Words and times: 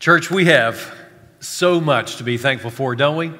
Church, 0.00 0.30
we 0.30 0.46
have 0.46 0.96
so 1.40 1.78
much 1.78 2.16
to 2.16 2.24
be 2.24 2.38
thankful 2.38 2.70
for, 2.70 2.96
don't 2.96 3.18
we? 3.18 3.32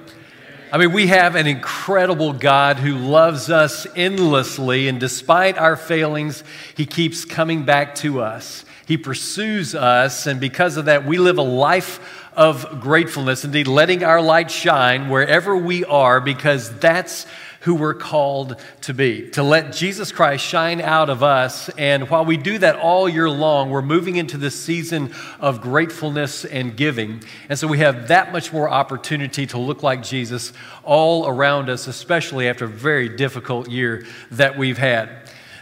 I 0.71 0.77
mean, 0.77 0.93
we 0.93 1.07
have 1.07 1.35
an 1.35 1.47
incredible 1.47 2.35
God 2.35 2.77
who 2.77 2.99
loves 2.99 3.49
us 3.49 3.87
endlessly, 3.97 4.87
and 4.87 5.01
despite 5.01 5.57
our 5.57 5.75
failings, 5.75 6.45
He 6.77 6.85
keeps 6.85 7.25
coming 7.25 7.65
back 7.65 7.95
to 7.97 8.21
us. 8.21 8.67
He 8.85 8.99
pursues 8.99 9.75
us, 9.75 10.27
and 10.27 10.39
because 10.39 10.77
of 10.77 10.85
that, 10.85 11.07
we 11.07 11.17
live 11.17 11.39
a 11.39 11.43
life 11.43 11.99
of 12.35 12.83
gratefulness, 12.83 13.43
indeed, 13.43 13.67
letting 13.67 14.05
our 14.05 14.21
light 14.21 14.51
shine 14.51 15.09
wherever 15.09 15.57
we 15.57 15.87
are, 15.87 16.21
because 16.21 16.79
that's 16.79 17.25
who 17.61 17.75
we're 17.75 17.95
called 17.95 18.57
to 18.83 18.95
be, 18.95 19.29
to 19.31 19.43
let 19.43 19.73
Jesus 19.73 20.13
Christ 20.13 20.45
shine 20.45 20.81
out 20.81 21.11
of 21.11 21.23
us. 21.23 21.69
And 21.71 22.09
while 22.09 22.25
we 22.25 22.37
do 22.37 22.59
that 22.59 22.77
all 22.77 23.09
year 23.09 23.29
long, 23.29 23.71
we're 23.71 23.83
moving 23.83 24.17
into 24.17 24.39
this 24.39 24.59
season 24.59 25.13
of 25.39 25.61
gratefulness 25.61 26.45
and 26.47 26.75
giving. 26.77 27.23
And 27.49 27.59
so 27.59 27.69
we 27.69 27.79
have 27.79 28.09
that 28.09 28.33
much 28.33 28.53
more 28.53 28.69
opportunity 28.69 29.47
to 29.49 29.59
look 29.59 29.83
like 29.83 30.03
Jesus 30.03 30.53
all 30.85 31.27
around 31.29 31.69
us, 31.69 31.87
especially 31.87 32.49
after 32.49 32.65
a 32.65 32.69
very 32.69 33.09
difficult 33.11 33.69
year 33.69 34.07
that 34.31 34.57
we've 34.57 34.79
had. 34.79 35.11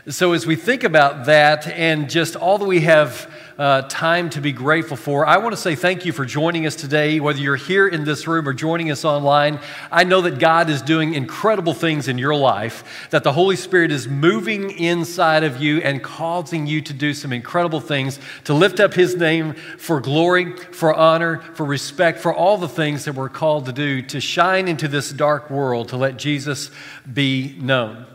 So 0.09 0.33
as 0.33 0.47
we 0.47 0.57
think 0.57 0.85
about 0.85 1.27
that 1.27 1.67
and 1.67 2.09
just 2.09 2.37
all 2.37 2.59
that 2.59 2.65
we 2.65 2.81
have 2.81 3.31
uh, 3.59 3.83
time 3.83 4.31
to 4.31 4.41
be 4.41 4.53
grateful 4.53 4.97
for. 4.97 5.27
I 5.27 5.39
want 5.39 5.53
to 5.53 5.61
say 5.61 5.75
thank 5.75 6.05
you 6.05 6.13
for 6.13 6.25
joining 6.25 6.65
us 6.65 6.77
today, 6.77 7.19
whether 7.19 7.41
you're 7.41 7.57
here 7.57 7.89
in 7.89 8.05
this 8.05 8.29
room 8.29 8.49
or 8.49 8.53
joining 8.53 8.93
us 8.93 9.05
online. 9.05 9.59
I 9.91 10.05
know 10.05 10.21
that 10.21 10.39
God 10.39 10.71
is 10.71 10.81
doing 10.81 11.15
incredible 11.15 11.75
things 11.75 12.07
in 12.07 12.19
your 12.19 12.37
life, 12.37 13.09
that 13.11 13.25
the 13.25 13.33
Holy 13.33 13.57
Spirit 13.57 13.91
is 13.91 14.07
moving 14.07 14.71
inside 14.71 15.43
of 15.43 15.61
you 15.61 15.79
and 15.79 16.03
causing 16.03 16.69
you 16.69 16.81
to 16.83 16.93
do 16.93 17.13
some 17.13 17.33
incredible 17.33 17.81
things 17.81 18.21
to 18.45 18.55
lift 18.55 18.79
up 18.79 18.95
His 18.95 19.17
name 19.17 19.55
for 19.55 20.01
glory, 20.01 20.57
for 20.57 20.95
honor, 20.95 21.41
for 21.55 21.67
respect, 21.67 22.21
for 22.21 22.33
all 22.33 22.59
the 22.59 22.69
things 22.69 23.07
that 23.07 23.15
we're 23.15 23.29
called 23.29 23.67
to 23.67 23.73
do 23.73 24.03
to 24.03 24.21
shine 24.21 24.69
into 24.69 24.87
this 24.87 25.11
dark 25.11 25.51
world, 25.51 25.89
to 25.89 25.97
let 25.97 26.17
Jesus 26.17 26.71
be 27.13 27.57
known. 27.59 28.07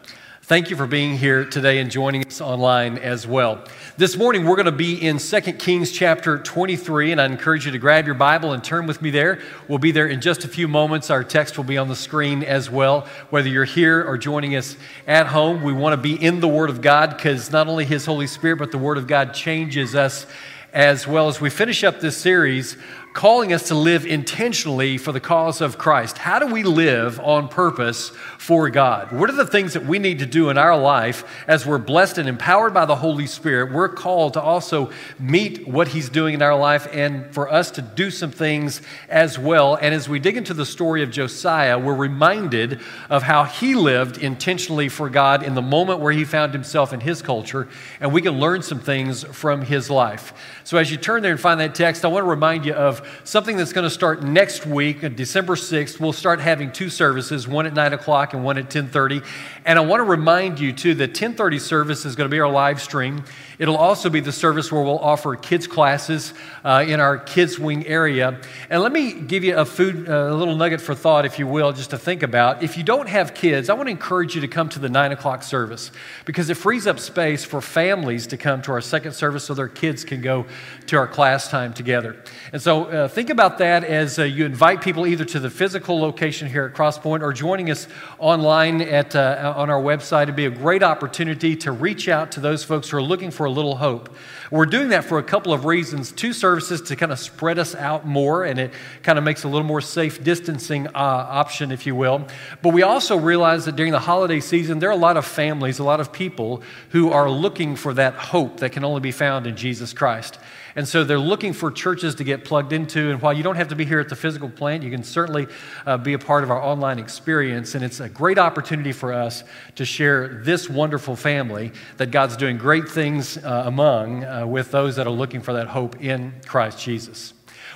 Thank 0.54 0.70
you 0.70 0.76
for 0.76 0.86
being 0.86 1.18
here 1.18 1.46
today 1.46 1.80
and 1.80 1.90
joining 1.90 2.24
us 2.28 2.40
online 2.40 3.00
as 3.00 3.26
well. 3.26 3.66
This 3.98 4.16
morning 4.16 4.46
we're 4.46 4.56
going 4.56 4.68
to 4.68 4.72
be 4.72 4.94
in 4.94 5.18
2 5.18 5.42
Kings 5.54 5.92
chapter 5.92 6.38
23, 6.38 7.12
and 7.12 7.20
I 7.20 7.26
encourage 7.26 7.66
you 7.66 7.72
to 7.72 7.80
grab 7.80 8.06
your 8.06 8.14
Bible 8.14 8.54
and 8.54 8.64
turn 8.64 8.86
with 8.86 9.02
me 9.02 9.10
there. 9.10 9.40
We'll 9.68 9.80
be 9.80 9.92
there 9.92 10.06
in 10.06 10.22
just 10.22 10.44
a 10.44 10.48
few 10.48 10.68
moments. 10.68 11.10
Our 11.10 11.24
text 11.24 11.58
will 11.58 11.64
be 11.64 11.80
on 11.80 11.88
the 11.88 11.96
screen 11.96 12.44
as 12.44 12.70
well. 12.70 13.08
Whether 13.32 13.50
you're 13.50 13.66
here 13.66 14.04
or 14.04 14.16
joining 14.16 14.56
us 14.56 14.78
at 15.08 15.26
home, 15.26 15.64
we 15.64 15.74
want 15.74 15.94
to 15.94 15.98
be 15.98 16.24
in 16.24 16.40
the 16.40 16.48
Word 16.48 16.70
of 16.70 16.82
God 16.82 17.18
because 17.18 17.52
not 17.52 17.68
only 17.68 17.86
His 17.86 18.06
Holy 18.06 18.28
Spirit, 18.28 18.60
but 18.60 18.70
the 18.70 18.78
Word 18.78 19.00
of 19.00 19.08
God 19.08 19.34
changes 19.34 19.96
us 19.96 20.28
as 20.72 21.08
well 21.08 21.30
as 21.30 21.42
we 21.42 21.50
finish 21.50 21.84
up 21.84 22.00
this 22.00 22.18
series 22.18 22.78
calling 23.14 23.54
us 23.54 23.68
to 23.68 23.76
live 23.76 24.08
intentionally 24.08 24.98
for 24.98 25.12
the 25.12 25.20
cause 25.20 25.62
of 25.62 25.78
Christ. 25.78 26.18
How 26.18 26.40
do 26.40 26.48
we 26.48 26.64
live 26.64 27.20
on 27.20 27.48
purpose 27.48 28.10
for 28.40 28.72
God? 28.72 29.12
What 29.12 29.30
are 29.30 29.36
the 29.36 29.46
things 29.46 29.74
that 29.74 29.86
we 29.86 30.00
need 30.00 30.20
to 30.20 30.26
do 30.26 30.50
in 30.50 30.58
our 30.58 30.76
life 30.76 31.24
as 31.48 31.64
we're 31.64 31.78
blessed 31.78 32.18
and 32.18 32.28
empowered 32.28 32.74
by 32.74 32.86
the 32.86 32.96
Holy 32.96 33.28
Spirit? 33.28 33.72
We're 33.72 33.90
called 33.90 34.34
to 34.34 34.42
also 34.42 34.90
meet 35.20 35.68
what 35.68 35.90
He's 35.90 36.10
doing 36.10 36.34
in 36.34 36.42
our 36.42 36.58
life 36.58 36.88
and 36.92 37.32
for 37.32 37.52
us 37.52 37.70
to 37.72 37.84
do 37.84 38.10
some 38.10 38.32
things 38.32 38.82
as 39.10 39.38
well. 39.38 39.76
And 39.76 39.94
as 39.94 40.10
we 40.10 40.18
dig 40.18 40.36
into 40.36 40.56
the 40.56 40.66
story 40.66 41.04
of 41.04 41.12
Josiah, 41.12 41.78
we're 41.78 41.94
reminded 41.94 42.80
of 43.12 43.22
how 43.22 43.44
he 43.44 43.76
lived 43.76 44.18
intentionally 44.18 44.90
for 44.90 45.08
God 45.08 45.44
in 45.44 45.54
the 45.54 45.62
moment 45.62 46.00
where 46.00 46.12
he 46.12 46.26
found 46.26 46.52
himself 46.52 46.92
in 46.92 47.00
his 47.00 47.22
culture, 47.22 47.70
and 48.00 48.12
we 48.12 48.24
can 48.24 48.40
learn 48.40 48.64
some 48.64 48.80
things 48.80 49.24
from 49.24 49.62
his 49.62 49.92
life. 49.92 50.34
So 50.64 50.78
as 50.78 50.90
you 50.90 50.98
turn 50.98 51.22
there 51.22 51.32
and 51.32 51.40
find 51.40 51.60
that 51.60 51.76
text, 51.76 52.04
I 52.04 52.08
want 52.08 52.24
to 52.24 52.30
remind 52.30 52.66
you 52.66 52.74
of 52.74 53.03
something 53.24 53.58
that's 53.58 53.74
going 53.74 53.84
to 53.84 53.90
start 53.90 54.24
next 54.24 54.66
week, 54.66 55.04
uh, 55.04 55.10
December 55.10 55.56
6th. 55.56 56.00
We'll 56.00 56.14
start 56.14 56.40
having 56.40 56.72
two 56.72 56.90
services, 56.90 57.48
one 57.48 57.66
at 57.66 57.74
9 57.74 57.94
o'clock 57.94 58.34
and 58.34 58.44
one 58.44 58.58
at 58.58 58.70
10.30. 58.70 59.26
And 59.66 59.80
I 59.80 59.82
want 59.82 60.00
to 60.00 60.06
remind 60.06 60.60
you, 60.60 60.74
too, 60.74 60.94
that 60.96 61.14
10.30 61.14 61.60
service 61.60 62.06
is 62.06 62.16
going 62.16 62.30
to 62.30 62.32
be 62.34 62.40
our 62.40 62.52
live 62.52 62.82
stream. 62.82 63.24
It'll 63.64 63.78
also 63.78 64.10
be 64.10 64.20
the 64.20 64.34
service 64.34 64.74
where 64.74 64.84
we'll 64.84 65.00
offer 65.00 65.38
kids 65.38 65.68
classes 65.68 66.34
uh, 66.66 66.84
in 66.86 67.00
our 67.00 67.18
kids 67.18 67.58
wing 67.58 67.88
area. 67.88 68.42
And 68.70 68.82
let 68.82 68.92
me 68.92 69.14
give 69.14 69.46
you 69.46 69.56
a 69.56 69.64
food, 69.64 70.10
uh, 70.10 70.12
a 70.12 70.34
little 70.34 70.58
nugget 70.58 70.82
for 70.82 70.94
thought, 70.94 71.26
if 71.26 71.40
you 71.40 71.48
will, 71.48 71.72
just 71.72 71.92
to 71.92 71.98
think 71.98 72.24
about. 72.24 72.62
If 72.62 72.78
you 72.78 72.84
don't 72.84 73.08
have 73.08 73.34
kids, 73.34 73.70
I 73.70 73.74
want 73.76 73.88
to 73.88 73.92
encourage 73.92 74.36
you 74.36 74.42
to 74.42 74.50
come 74.50 74.68
to 74.68 74.80
the 74.80 74.90
9 74.90 75.14
o'clock 75.14 75.44
service 75.44 75.94
because 76.26 76.50
it 76.50 76.56
frees 76.56 76.88
up 76.88 77.00
space 77.00 77.46
for 77.46 77.62
families 77.62 78.28
to 78.28 78.38
come 78.38 78.62
to 78.64 78.74
our 78.74 78.82
second 78.82 79.14
service 79.14 79.46
so 79.46 79.54
their 79.54 79.70
kids 79.70 80.04
can 80.04 80.20
go 80.20 80.46
to 80.88 80.98
our 80.98 81.08
class 81.08 81.48
time 81.48 81.72
together. 81.72 82.22
And 82.52 82.62
so 82.62 82.84
uh, 82.84 83.08
think 83.08 83.30
about 83.30 83.60
that 83.60 83.86
as 83.86 84.20
uh, 84.20 84.24
you 84.24 84.46
invite 84.46 84.82
people 84.82 85.08
either 85.08 85.24
to 85.24 85.40
the 85.40 85.50
physical 85.50 86.02
location 86.02 86.50
here 86.50 86.66
at 86.66 86.74
Crosspoint 86.74 87.22
or 87.22 87.32
joining 87.32 87.72
us 87.72 87.88
online 88.20 88.82
at, 88.82 89.16
uh, 89.16 89.54
on 89.56 89.70
our 89.70 89.82
website. 89.82 90.24
It'd 90.24 90.36
be 90.36 90.48
a 90.48 90.50
great 90.50 90.84
opportunity 90.84 91.56
to 91.56 91.72
reach 91.72 92.10
out 92.10 92.34
to 92.34 92.42
those 92.42 92.66
folks 92.66 92.90
who 92.90 92.98
are 92.98 93.02
looking 93.02 93.32
for 93.32 93.53
little 93.54 93.78
hope. 93.78 94.10
We're 94.52 94.66
doing 94.66 94.90
that 94.90 95.06
for 95.06 95.18
a 95.18 95.24
couple 95.24 95.54
of 95.54 95.66
reasons. 95.66 96.12
Two 96.12 96.34
services 96.34 96.82
to 96.82 96.96
kind 96.96 97.12
of 97.12 97.20
spread 97.20 97.58
us 97.58 97.74
out 97.74 98.06
more, 98.06 98.44
and 98.44 98.60
it 98.60 98.72
kind 99.02 99.18
of 99.18 99.24
makes 99.24 99.44
a 99.46 99.48
little 99.48 99.66
more 99.66 99.82
safe 99.82 100.24
distancing 100.24 100.88
uh, 100.88 100.92
option, 100.94 101.72
if 101.72 101.88
you 101.88 101.96
will. 101.96 102.28
But 102.62 102.74
we 102.74 102.84
also 102.84 103.18
realize 103.18 103.66
that 103.66 103.76
during 103.76 103.94
the 103.94 104.00
holiday 104.00 104.42
season, 104.42 104.80
there 104.80 104.90
are 104.90 104.94
a 104.94 104.96
lot 104.96 105.18
of 105.18 105.26
families, 105.26 105.80
a 105.80 105.84
lot 105.84 106.00
of 106.00 106.12
people 106.12 106.62
who 106.90 107.12
are 107.12 107.30
looking 107.30 107.76
for 107.76 107.94
that 107.94 108.16
hope 108.16 108.58
that 108.58 108.74
can 108.74 108.84
only 108.84 109.02
be 109.02 109.12
found 109.12 109.48
in 109.48 109.56
Jesus 109.56 109.94
Christ. 109.94 110.38
And 110.76 110.88
so 110.88 111.04
they're 111.04 111.20
looking 111.20 111.54
for 111.54 111.70
churches 111.72 112.16
to 112.16 112.24
get 112.24 112.46
plugged 112.46 112.74
into. 112.74 113.12
And 113.12 113.22
while 113.22 113.34
you 113.34 113.44
don't 113.44 113.56
have 113.56 113.68
to 113.70 113.76
be 113.76 113.86
here 113.86 114.00
at 114.00 114.10
the 114.10 114.16
physical 114.16 114.50
plant, 114.50 114.84
you 114.84 114.90
can 114.90 115.04
certainly 115.04 115.48
uh, 115.86 115.98
be 115.98 116.14
a 116.14 116.20
part 116.20 116.44
of 116.44 116.52
our 116.52 116.62
online 116.62 117.00
experience. 117.00 117.76
And 117.76 117.84
it's 117.84 118.00
a 118.00 118.10
great 118.10 118.38
opportunity 118.38 118.92
for 118.92 119.14
us 119.14 119.44
to 119.76 119.86
share 119.86 120.42
this 120.44 120.70
wonderful 120.70 121.16
family 121.16 121.72
that 121.98 122.12
God's 122.12 122.38
doing 122.38 122.58
great 122.58 122.90
things 122.90 123.38
uh, 123.38 123.64
among 123.66 124.24
uh, 124.24 124.48
with 124.48 124.72
those 124.72 124.96
that 124.96 125.06
are 125.06 125.12
looking 125.12 125.42
for 125.42 125.54
that 125.54 125.68
hope 125.68 126.02
in 126.02 126.34
Christ 126.46 126.80
Jesus. 126.80 127.34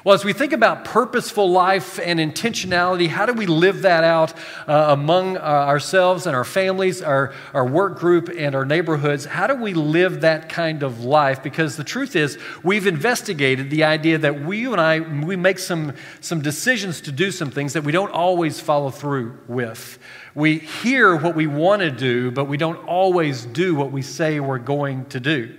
Well, 0.07 0.13
as 0.13 0.23
we 0.23 0.31
think 0.31 0.53
about 0.53 0.85
purposeful 0.85 1.51
life 1.51 1.99
and 1.99 2.17
intentionality, 2.17 3.09
how 3.09 3.25
do 3.25 3.33
we 3.33 3.45
live 3.45 3.81
that 3.81 4.05
out 4.05 4.33
uh, 4.65 4.85
among 4.91 5.35
uh, 5.35 5.41
ourselves 5.41 6.25
and 6.25 6.33
our 6.33 6.45
families, 6.45 7.01
our, 7.01 7.33
our 7.53 7.67
work 7.67 7.99
group, 7.99 8.29
and 8.29 8.55
our 8.55 8.63
neighborhoods? 8.63 9.25
How 9.25 9.47
do 9.47 9.55
we 9.55 9.73
live 9.73 10.21
that 10.21 10.47
kind 10.47 10.81
of 10.81 11.03
life? 11.03 11.43
Because 11.43 11.75
the 11.75 11.83
truth 11.83 12.15
is, 12.15 12.37
we've 12.63 12.87
investigated 12.87 13.69
the 13.69 13.83
idea 13.83 14.17
that 14.19 14.45
we, 14.45 14.59
you 14.59 14.71
and 14.71 14.79
I, 14.79 15.01
we 15.01 15.35
make 15.35 15.59
some, 15.59 15.91
some 16.21 16.41
decisions 16.41 17.01
to 17.01 17.11
do 17.11 17.29
some 17.29 17.51
things 17.51 17.73
that 17.73 17.83
we 17.83 17.91
don't 17.91 18.13
always 18.13 18.61
follow 18.61 18.91
through 18.91 19.37
with. 19.49 19.99
We 20.33 20.59
hear 20.59 21.17
what 21.17 21.35
we 21.35 21.47
want 21.47 21.81
to 21.81 21.91
do, 21.91 22.31
but 22.31 22.45
we 22.45 22.55
don't 22.55 22.79
always 22.87 23.43
do 23.43 23.75
what 23.75 23.91
we 23.91 24.03
say 24.03 24.39
we're 24.39 24.57
going 24.57 25.07
to 25.07 25.19
do. 25.19 25.53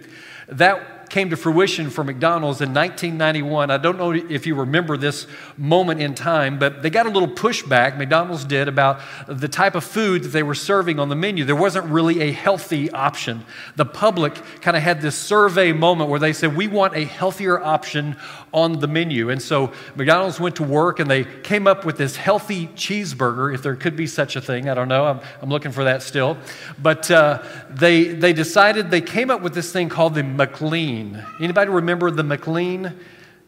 That 0.49 0.98
came 1.11 1.31
to 1.31 1.37
fruition 1.37 1.91
for 1.91 2.05
McDonald's 2.05 2.61
in 2.61 2.75
1991. 2.75 3.71
I 3.71 3.79
don't 3.79 3.99
know 3.99 4.13
if 4.13 4.47
you 4.47 4.55
remember 4.55 4.97
this 4.97 5.27
moment 5.57 6.01
in 6.01 6.15
time, 6.15 6.59
but 6.59 6.83
they 6.83 6.91
got 6.91 7.07
a 7.07 7.11
little 7.11 7.29
pushback, 7.29 7.97
McDonald's 7.97 8.45
did, 8.45 8.69
about 8.69 9.01
the 9.27 9.49
type 9.49 9.75
of 9.75 9.85
food 9.85 10.25
that 10.25 10.29
they 10.29 10.43
were 10.43 10.55
serving 10.55 10.99
on 10.99 11.09
the 11.09 11.17
menu. 11.17 11.45
There 11.45 11.57
wasn't 11.57 11.87
really 11.87 12.21
a 12.21 12.33
healthy 12.33 12.91
option. 12.91 13.45
The 13.77 13.87
public 13.87 14.35
kind 14.61 14.77
of 14.77 14.83
had 14.83 15.01
this 15.01 15.17
survey 15.17 15.73
moment 15.73 16.11
where 16.11 16.21
they 16.21 16.33
said, 16.33 16.57
We 16.57 16.67
want 16.67 16.97
a 16.97 17.05
healthier 17.05 17.63
option 17.63 18.17
on 18.53 18.81
the 18.81 18.89
menu. 18.89 19.31
And 19.31 19.41
so 19.41 19.73
McDonald's 19.95 20.41
went 20.41 20.57
to 20.57 20.63
work 20.63 21.01
and 21.01 21.11
they 21.11 21.25
came 21.25 21.67
up 21.67 21.85
with 21.85 21.99
this 21.99 22.17
healthy 22.17 22.69
cheeseburger, 22.69 23.55
if 23.55 23.63
there 23.63 23.77
could 23.77 23.97
be 23.97 24.07
such 24.07 24.37
a 24.37 24.41
thing. 24.41 24.69
I 24.69 24.75
don't 24.75 24.89
know. 24.89 25.05
I'm, 25.07 25.21
I'm 25.43 25.51
looking 25.51 25.73
for 25.73 25.85
that 25.85 26.03
still. 26.03 26.39
But 26.81 27.11
uh, 27.11 27.43
they, 27.71 28.05
they 28.05 28.33
decided, 28.33 28.91
they 28.91 29.01
came 29.01 29.31
up 29.31 29.43
with 29.43 29.55
this 29.55 29.73
thing 29.73 29.89
called 29.89 30.15
the 30.15 30.23
McLean. 30.23 30.98
Anybody 31.41 31.71
remember 31.71 32.11
the 32.11 32.25
McLean? 32.25 32.95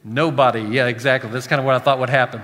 Nobody. 0.04 0.62
Yeah, 0.62 0.86
exactly. 0.86 1.30
That's 1.30 1.46
kind 1.46 1.60
of 1.60 1.66
what 1.66 1.74
I 1.74 1.78
thought 1.78 1.98
would 1.98 2.10
happen. 2.10 2.42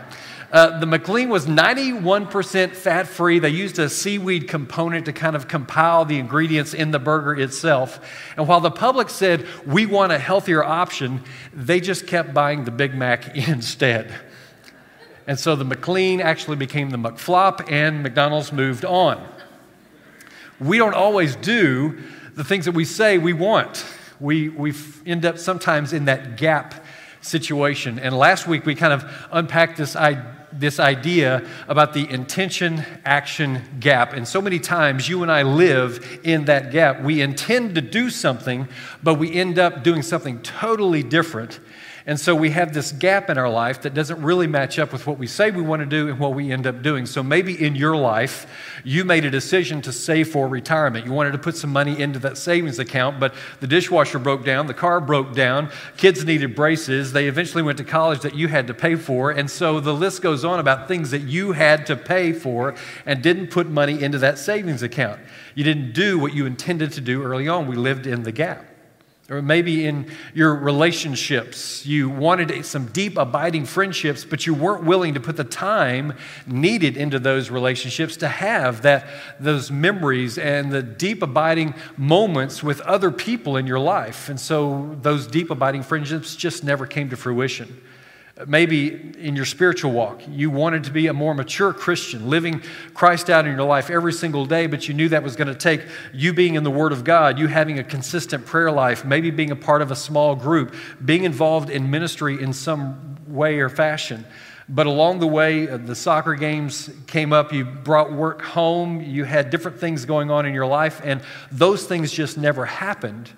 Uh, 0.53 0.79
the 0.79 0.87
McLean 0.87 1.29
was 1.29 1.47
91% 1.47 2.70
fat 2.70 3.08
free. 3.08 3.38
They 3.38 3.49
used 3.49 3.79
a 3.79 3.88
seaweed 3.88 4.47
component 4.49 5.06
to 5.06 5.12
kind 5.12 5.35
of 5.35 5.49
compile 5.49 6.05
the 6.05 6.19
ingredients 6.19 6.73
in 6.73 6.93
the 6.93 6.99
burger 6.99 7.35
itself. 7.35 8.00
And 8.37 8.47
while 8.47 8.61
the 8.61 8.70
public 8.70 9.11
said, 9.11 9.47
we 9.67 9.87
want 9.87 10.12
a 10.12 10.19
healthier 10.19 10.62
option, 10.62 11.23
they 11.52 11.81
just 11.81 12.06
kept 12.06 12.32
buying 12.32 12.64
the 12.64 12.70
Big 12.70 12.94
Mac 12.94 13.37
instead. 13.49 14.14
And 15.26 15.38
so 15.38 15.56
the 15.56 15.64
McLean 15.64 16.20
actually 16.20 16.56
became 16.56 16.91
the 16.91 16.99
McFlop, 16.99 17.70
and 17.70 18.02
McDonald's 18.02 18.52
moved 18.52 18.85
on. 18.85 19.26
We 20.61 20.79
don't 20.79 20.94
always 20.94 21.35
do 21.35 21.99
the 22.35 22.44
things 22.44 22.67
that 22.67 22.73
we 22.73 22.85
say 22.85 23.19
we 23.19 23.32
want. 23.32 23.85
We, 24.21 24.49
we 24.49 24.73
end 25.05 25.25
up 25.25 25.39
sometimes 25.39 25.93
in 25.93 26.07
that 26.07 26.37
gap 26.37 26.75
situation. 27.21 27.99
And 27.99 28.17
last 28.17 28.47
week 28.47 28.65
we 28.65 28.75
kind 28.75 28.93
of 28.93 29.05
unpacked 29.31 29.77
this 29.77 29.97
this 30.53 30.79
idea 30.79 31.47
about 31.69 31.93
the 31.93 32.09
intention 32.09 32.85
action 33.05 33.63
gap. 33.81 34.13
And 34.13 34.27
so 34.27 34.41
many 34.41 34.59
times 34.59 35.09
you 35.09 35.23
and 35.23 35.31
I 35.31 35.43
live 35.43 36.21
in 36.23 36.47
that 36.47 36.73
gap. 36.73 37.03
We 37.03 37.21
intend 37.21 37.75
to 37.75 37.81
do 37.81 38.11
something, 38.11 38.69
but 39.03 39.15
we 39.15 39.33
end 39.33 39.59
up 39.59 39.83
doing 39.83 40.03
something 40.03 40.41
totally 40.41 41.03
different. 41.03 41.61
And 42.08 42.20
so 42.20 42.37
we 42.37 42.50
have 42.50 42.73
this 42.73 42.93
gap 42.93 43.31
in 43.31 43.37
our 43.37 43.50
life 43.50 43.82
that 43.82 43.93
doesn't 43.93 44.23
really 44.23 44.47
match 44.47 44.79
up 44.79 44.93
with 44.93 45.08
what 45.08 45.19
we 45.19 45.26
say 45.26 45.50
we 45.50 45.61
want 45.61 45.81
to 45.81 45.87
do 45.87 46.08
and 46.08 46.20
what 46.20 46.35
we 46.35 46.53
end 46.53 46.64
up 46.64 46.81
doing. 46.81 47.05
So 47.05 47.20
maybe 47.20 47.61
in 47.61 47.75
your 47.75 47.97
life, 47.97 48.47
you 48.85 49.05
made 49.05 49.25
a 49.25 49.31
decision 49.31 49.82
to 49.82 49.93
save 49.93 50.29
for 50.29 50.47
retirement. 50.47 51.05
You 51.05 51.11
wanted 51.11 51.32
to 51.32 51.38
put 51.38 51.56
some 51.56 51.73
money 51.73 52.00
into 52.00 52.20
that 52.20 52.38
savings 52.38 52.79
account, 52.79 53.19
but 53.19 53.35
the 53.58 53.67
dishwasher 53.67 54.20
broke 54.20 54.44
down, 54.44 54.69
the 54.69 54.75
car 54.75 55.00
broke 55.00 55.35
down, 55.35 55.69
kids 55.97 56.25
needed 56.25 56.55
braces, 56.55 57.12
they 57.12 57.26
eventually 57.26 57.64
went 57.64 57.79
to 57.79 57.85
college 57.85 58.20
that 58.20 58.37
you 58.37 58.47
had 58.47 58.69
to 58.69 58.75
pay 58.75 58.94
for. 58.94 59.32
And 59.32 59.50
so 59.50 59.81
the 59.81 59.94
list 59.94 60.23
goes 60.23 60.44
on 60.44 60.61
about 60.61 60.87
things 60.87 61.11
that 61.11 61.23
you 61.23 61.52
had 61.52 61.87
to 61.87 61.97
pay 61.97 62.32
for 62.32 62.76
and 63.05 63.20
didn't 63.20 63.49
put 63.49 63.69
money 63.69 64.00
into 64.00 64.19
that 64.19 64.38
savings 64.38 64.85
account. 64.85 65.20
You 65.56 65.64
didn't 65.64 65.93
do 65.93 66.20
what 66.20 66.35
you 66.35 66.47
intended 66.47 66.93
to 66.93 67.00
do 67.00 67.25
early 67.25 67.49
on. 67.49 67.67
We 67.67 67.75
lived 67.75 68.06
in 68.06 68.23
the 68.23 68.31
gap. 68.31 68.75
Or 69.28 69.43
maybe 69.43 69.87
in 69.87 70.08
your 70.34 70.55
relationships, 70.55 71.84
you 71.84 72.08
wanted 72.08 72.64
some 72.64 72.87
deep, 72.87 73.19
abiding 73.19 73.64
friendships, 73.64 74.25
but 74.25 74.46
you 74.46 74.55
weren't 74.55 74.84
willing 74.84 75.14
to 75.14 75.20
put 75.20 75.37
the 75.37 75.43
time 75.43 76.14
needed 76.46 76.96
into 76.96 77.19
those 77.19 77.50
relationships 77.50 78.17
to 78.19 78.28
have 78.28 78.82
that, 78.82 79.08
those 79.40 79.69
memories 79.69 80.38
and 80.38 80.70
the 80.70 80.82
deep, 80.82 81.23
abiding 81.23 81.75
moments 81.96 82.62
with 82.62 82.81
other 82.82 83.11
people 83.11 83.56
in 83.56 83.67
your 83.67 83.81
life. 83.81 84.28
And 84.28 84.38
so 84.38 84.96
those 85.02 85.26
deep, 85.26 85.50
abiding 85.50 85.82
friendships 85.82 86.37
just 86.37 86.62
never 86.62 86.87
came 86.87 87.11
to 87.11 87.17
fruition. 87.17 87.81
Maybe 88.47 89.15
in 89.19 89.35
your 89.35 89.47
spiritual 89.47 89.93
walk, 89.93 90.21
you 90.29 90.50
wanted 90.50 90.85
to 90.85 90.91
be 90.91 91.06
a 91.06 91.15
more 91.15 91.35
mature 91.35 91.73
Christian, 91.73 92.29
living 92.29 92.62
Christ 92.93 93.31
out 93.31 93.47
in 93.47 93.56
your 93.56 93.65
life 93.65 93.88
every 93.88 94.12
single 94.12 94.44
day, 94.44 94.67
but 94.67 94.87
you 94.88 94.93
knew 94.93 95.09
that 95.09 95.23
was 95.23 95.37
going 95.37 95.49
to 95.49 95.55
take 95.55 95.81
you 96.12 96.35
being 96.35 96.55
in 96.55 96.62
the 96.62 96.71
Word 96.71 96.93
of 96.93 97.03
God, 97.03 97.38
you 97.38 97.47
having 97.47 97.79
a 97.79 97.85
consistent 97.85 98.44
prayer 98.44 98.71
life, 98.71 99.06
maybe 99.06 99.31
being 99.31 99.53
a 99.53 99.56
part 99.56 99.81
of 99.81 99.91
a 99.91 99.97
small 99.97 100.37
group, 100.37 100.75
being 101.03 101.25
involved 101.25 101.71
in 101.71 101.91
ministry 101.91 102.43
in 102.43 102.53
some 102.53 103.17
way 103.27 103.59
or 103.59 103.71
fashion. 103.71 104.27
But 104.69 104.87
along 104.87 105.21
the 105.21 105.27
way, 105.27 105.67
uh, 105.67 105.79
the 105.79 105.94
soccer 105.94 106.35
games 106.35 106.91
came 107.06 107.33
up, 107.33 107.55
you 107.55 107.65
brought 107.65 108.12
work 108.12 108.43
home, 108.43 109.00
you 109.00 109.25
had 109.25 109.49
different 109.49 109.81
things 109.81 110.05
going 110.05 110.31
on 110.31 110.44
in 110.44 110.53
your 110.53 110.67
life, 110.67 111.00
and 111.03 111.23
those 111.50 111.87
things 111.87 112.12
just 112.12 112.37
never 112.37 112.67
happened. 112.67 113.31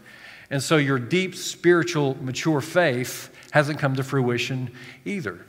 And 0.51 0.61
so 0.61 0.77
your 0.77 0.99
deep 0.99 1.37
spiritual, 1.37 2.17
mature 2.21 2.61
faith 2.61 3.33
hasn't 3.59 3.81
come 3.81 3.97
to 3.97 4.05
fruition 4.05 4.71
either. 5.05 5.45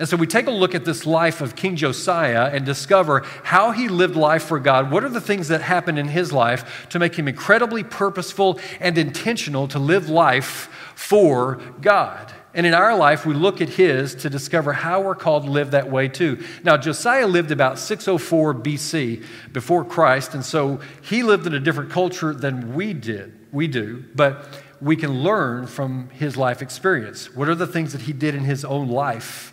And 0.00 0.08
so 0.08 0.16
we 0.16 0.26
take 0.26 0.48
a 0.48 0.50
look 0.50 0.74
at 0.74 0.84
this 0.84 1.06
life 1.06 1.40
of 1.40 1.54
King 1.54 1.76
Josiah 1.76 2.50
and 2.52 2.66
discover 2.66 3.20
how 3.44 3.70
he 3.70 3.86
lived 3.86 4.16
life 4.16 4.42
for 4.42 4.58
God. 4.58 4.90
What 4.90 5.04
are 5.04 5.08
the 5.08 5.20
things 5.20 5.46
that 5.46 5.62
happened 5.62 5.96
in 5.96 6.08
his 6.08 6.32
life 6.32 6.88
to 6.88 6.98
make 6.98 7.14
him 7.14 7.28
incredibly 7.28 7.84
purposeful 7.84 8.58
and 8.80 8.98
intentional 8.98 9.68
to 9.68 9.78
live 9.78 10.08
life 10.10 10.68
for 10.96 11.62
God? 11.80 12.32
And 12.52 12.66
in 12.66 12.74
our 12.74 12.96
life, 12.96 13.24
we 13.24 13.32
look 13.32 13.60
at 13.60 13.68
his 13.68 14.16
to 14.16 14.28
discover 14.28 14.72
how 14.72 15.02
we're 15.02 15.14
called 15.14 15.44
to 15.44 15.50
live 15.52 15.70
that 15.70 15.88
way 15.88 16.08
too. 16.08 16.44
Now, 16.64 16.76
Josiah 16.76 17.28
lived 17.28 17.52
about 17.52 17.78
604 17.78 18.54
BC 18.54 19.24
before 19.52 19.84
Christ, 19.84 20.34
and 20.34 20.44
so 20.44 20.80
he 21.00 21.22
lived 21.22 21.46
in 21.46 21.54
a 21.54 21.60
different 21.60 21.90
culture 21.90 22.34
than 22.34 22.74
we 22.74 22.92
did. 22.92 23.38
We 23.52 23.68
do, 23.68 24.04
but 24.16 24.48
we 24.80 24.96
can 24.96 25.22
learn 25.22 25.66
from 25.66 26.08
his 26.10 26.36
life 26.36 26.62
experience. 26.62 27.34
What 27.34 27.48
are 27.48 27.54
the 27.54 27.66
things 27.66 27.92
that 27.92 28.02
he 28.02 28.12
did 28.12 28.34
in 28.34 28.44
his 28.44 28.64
own 28.64 28.88
life 28.88 29.52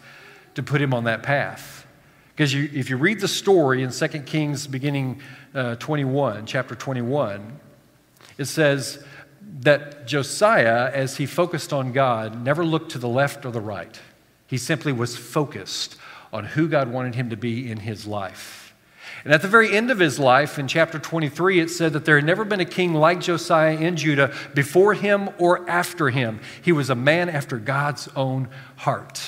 to 0.56 0.64
put 0.64 0.82
him 0.82 0.94
on 0.94 1.04
that 1.04 1.24
path? 1.24 1.86
Because 2.30 2.54
you, 2.54 2.70
if 2.74 2.90
you 2.90 2.98
read 2.98 3.20
the 3.20 3.28
story 3.28 3.82
in 3.82 3.92
2 3.92 4.08
Kings 4.20 4.68
beginning 4.68 5.22
uh, 5.54 5.76
21, 5.76 6.46
chapter 6.46 6.76
21, 6.76 7.60
it 8.38 8.46
says 8.46 9.04
that 9.62 10.06
Josiah, 10.06 10.92
as 10.94 11.18
he 11.18 11.26
focused 11.26 11.74
on 11.74 11.92
God, 11.92 12.44
never 12.44 12.64
looked 12.64 12.92
to 12.92 13.00
the 13.00 13.08
left 13.08 13.46
or 13.46 13.52
the 13.52 13.62
right. 13.62 14.00
He 14.46 14.58
simply 14.58 14.94
was 14.94 15.18
focused 15.18 15.98
on 16.32 16.46
who 16.46 16.68
God 16.68 16.90
wanted 16.90 17.16
him 17.16 17.30
to 17.32 17.38
be 17.38 17.70
in 17.70 17.80
his 17.80 18.06
life. 18.06 18.67
And 19.28 19.34
at 19.34 19.42
the 19.42 19.50
very 19.50 19.76
end 19.76 19.92
of 19.92 20.00
his 20.00 20.20
life, 20.20 20.58
in 20.58 20.70
chapter 20.70 21.00
23, 21.00 21.60
it 21.60 21.70
said 21.70 21.92
that 21.92 22.06
there 22.06 22.16
had 22.16 22.24
never 22.24 22.46
been 22.46 22.62
a 22.62 22.66
king 22.66 22.94
like 22.94 23.20
Josiah 23.20 23.76
in 23.76 23.98
Judah 23.98 24.34
before 24.54 24.94
him 24.94 25.32
or 25.38 25.70
after 25.70 26.10
him. 26.10 26.40
He 26.62 26.72
was 26.72 26.90
a 26.90 26.96
man 26.96 27.28
after 27.28 27.58
God's 27.58 28.08
own 28.16 28.48
heart. 28.78 29.22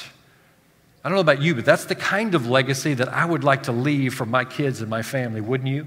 I 1.03 1.09
don't 1.09 1.17
know 1.17 1.21
about 1.21 1.41
you, 1.41 1.53
but 1.53 1.65
that's 1.65 1.83
the 1.83 1.95
kind 1.95 2.33
of 2.33 2.47
legacy 2.47 2.93
that 2.93 3.09
I 3.09 3.25
would 3.25 3.43
like 3.43 3.63
to 3.63 3.73
leave 3.73 4.13
for 4.13 4.25
my 4.25 4.45
kids 4.45 4.79
and 4.79 4.89
my 4.89 5.01
family, 5.01 5.41
wouldn't 5.41 5.67
you? 5.67 5.85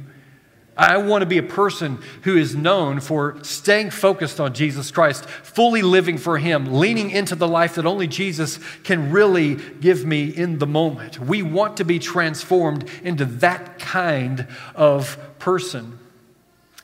I 0.77 0.97
want 0.97 1.21
to 1.21 1.27
be 1.27 1.39
a 1.39 1.43
person 1.43 1.99
who 2.23 2.37
is 2.37 2.57
known 2.57 3.01
for 3.01 3.37
staying 3.43 3.91
focused 3.91 4.41
on 4.41 4.55
Jesus 4.55 4.91
Christ, 4.91 5.27
fully 5.27 5.83
living 5.83 6.17
for 6.17 6.39
Him, 6.39 6.75
leaning 6.75 7.11
into 7.11 7.35
the 7.35 7.49
life 7.49 7.75
that 7.75 7.85
only 7.85 8.07
Jesus 8.07 8.59
can 8.83 9.13
really 9.13 9.57
give 9.57 10.07
me 10.07 10.29
in 10.29 10.59
the 10.59 10.67
moment. 10.67 11.19
We 11.19 11.43
want 11.43 11.77
to 11.77 11.85
be 11.85 11.99
transformed 11.99 12.89
into 13.03 13.27
that 13.27 13.79
kind 13.79 14.47
of 14.75 15.19
person. 15.39 15.99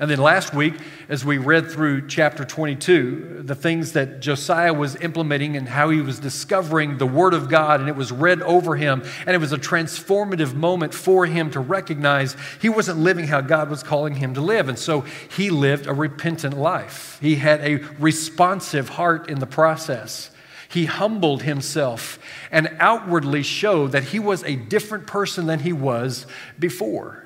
And 0.00 0.09
then 0.09 0.21
last 0.21 0.55
week, 0.55 0.75
as 1.09 1.25
we 1.25 1.39
read 1.39 1.73
through 1.73 2.06
chapter 2.06 2.45
22, 2.45 3.43
the 3.43 3.56
things 3.56 3.95
that 3.95 4.21
Josiah 4.21 4.73
was 4.73 4.95
implementing 4.97 5.56
and 5.56 5.69
how 5.69 5.91
he 5.91 6.00
was 6.00 6.21
discovering 6.21 6.99
the 6.99 7.06
Word 7.06 7.35
of 7.35 7.49
God, 7.49 7.81
and 7.81 7.89
it 7.89 7.97
was 7.97 8.12
read 8.12 8.41
over 8.43 8.77
him, 8.77 9.03
and 9.27 9.35
it 9.35 9.41
was 9.41 9.53
a 9.53 9.59
transformative 9.59 10.55
moment 10.55 10.95
for 10.95 11.27
him 11.27 11.50
to 11.50 11.59
recognize 11.59 12.37
he 12.62 12.69
wasn't 12.69 13.00
living 13.00 13.27
how 13.27 13.41
God 13.41 13.71
was 13.71 13.83
calling 13.83 14.15
him 14.15 14.35
to 14.35 14.41
live. 14.41 14.69
And 14.69 14.79
so 14.79 15.00
he 15.00 15.50
lived 15.50 15.89
a 15.89 15.95
repentant 15.95 16.56
life. 16.56 17.19
He 17.21 17.35
had 17.35 17.61
a 17.62 17.79
responsive 17.99 18.91
heart 18.91 19.29
in 19.29 19.41
the 19.41 19.47
process. 19.47 20.31
He 20.69 20.85
humbled 20.85 21.43
himself 21.43 22.21
and 22.53 22.77
outwardly 22.79 23.43
showed 23.43 23.93
that 23.93 24.05
he 24.05 24.21
was 24.21 24.44
a 24.44 24.55
different 24.55 25.09
person 25.09 25.47
than 25.47 25.61
he 25.61 25.73
was 25.73 26.25
before. 26.56 27.25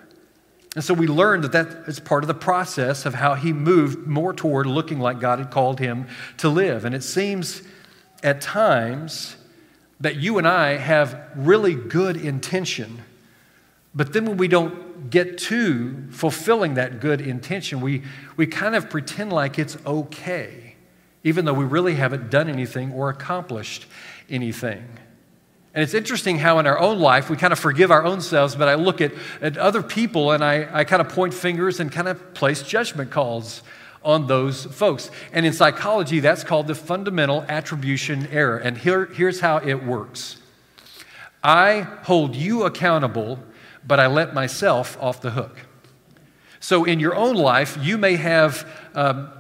And 0.75 0.83
so 0.83 0.95
we 0.95 1.07
learned 1.07 1.45
that 1.45 1.53
that 1.53 1.89
is 1.89 2.01
part 2.01 2.25
of 2.25 2.29
the 2.29 2.35
process 2.35 3.05
of 3.05 3.15
how 3.15 3.35
he 3.35 3.53
moved 3.53 4.07
more 4.07 4.33
toward 4.33 4.67
looking 4.67 5.01
like 5.01 5.21
God 5.21 5.39
had 5.39 5.51
called 5.51 5.79
him 5.81 6.07
to 6.39 6.49
live. 6.49 6.85
And 6.85 6.95
it 6.95 7.03
seems 7.03 7.63
at 8.23 8.41
times 8.41 9.37
that 10.01 10.17
you 10.17 10.39
and 10.39 10.49
I 10.49 10.77
have 10.77 11.31
really 11.37 11.75
good 11.75 12.17
intention, 12.17 13.03
but 13.95 14.13
then 14.13 14.25
when 14.25 14.37
we 14.39 14.49
don't 14.49 15.11
get 15.11 15.37
to 15.37 16.09
fulfilling 16.11 16.75
that 16.75 17.01
good 17.01 17.21
intention, 17.21 17.81
we, 17.81 18.03
we 18.37 18.47
kind 18.47 18.75
of 18.75 18.89
pretend 18.89 19.33
like 19.33 19.59
it's 19.59 19.77
okay, 19.85 20.77
even 21.23 21.45
though 21.45 21.53
we 21.53 21.65
really 21.65 21.95
haven't 21.95 22.31
done 22.31 22.49
anything 22.49 22.93
or 22.93 23.11
accomplished 23.11 23.87
anything. 24.31 24.89
And 25.75 25.83
it's 25.83 25.95
interesting 25.95 26.39
how 26.39 26.59
in 26.59 26.67
our 26.67 26.79
own 26.79 26.99
life 26.99 27.31
we 27.31 27.37
kind 27.37 27.53
of 27.53 27.59
forgive 27.59 27.91
our 27.91 28.05
own 28.05 28.21
selves, 28.21 28.55
but 28.55 28.69
I 28.69 28.75
look 28.75 29.01
at, 29.01 29.13
at 29.41 29.57
other 29.57 29.83
people 29.83 30.33
and 30.33 30.45
I, 30.45 30.69
I 30.71 30.85
kind 30.85 31.01
of 31.01 31.09
point 31.09 31.33
fingers 31.33 31.81
and 31.81 31.91
kind 31.91 32.09
of 32.09 32.35
place 32.35 32.63
judgment 32.63 33.11
calls 33.11 33.63
on 34.05 34.27
those 34.27 34.67
folks. 34.67 35.11
And 35.33 35.47
in 35.47 35.53
psychology, 35.55 36.21
that's 36.21 36.45
called 36.45 36.67
the 36.67 36.75
fundamental 36.75 37.45
attribution 37.49 38.27
error. 38.27 38.59
And 38.59 38.77
here, 38.77 39.07
here's 39.07 39.41
how 39.41 39.59
it 39.59 39.83
works 39.85 40.39
I 41.43 41.81
hold 42.03 42.37
you 42.37 42.65
accountable, 42.65 43.39
but 43.87 43.99
I 43.99 44.09
let 44.09 44.35
myself 44.35 44.99
off 45.01 45.23
the 45.23 45.31
hook. 45.31 45.57
So 46.61 46.85
in 46.85 47.01
your 47.01 47.17
own 47.17 47.35
life, 47.35 47.79
you 47.81 47.97
may 47.97 48.17
have. 48.17 48.69
Um, 48.95 49.31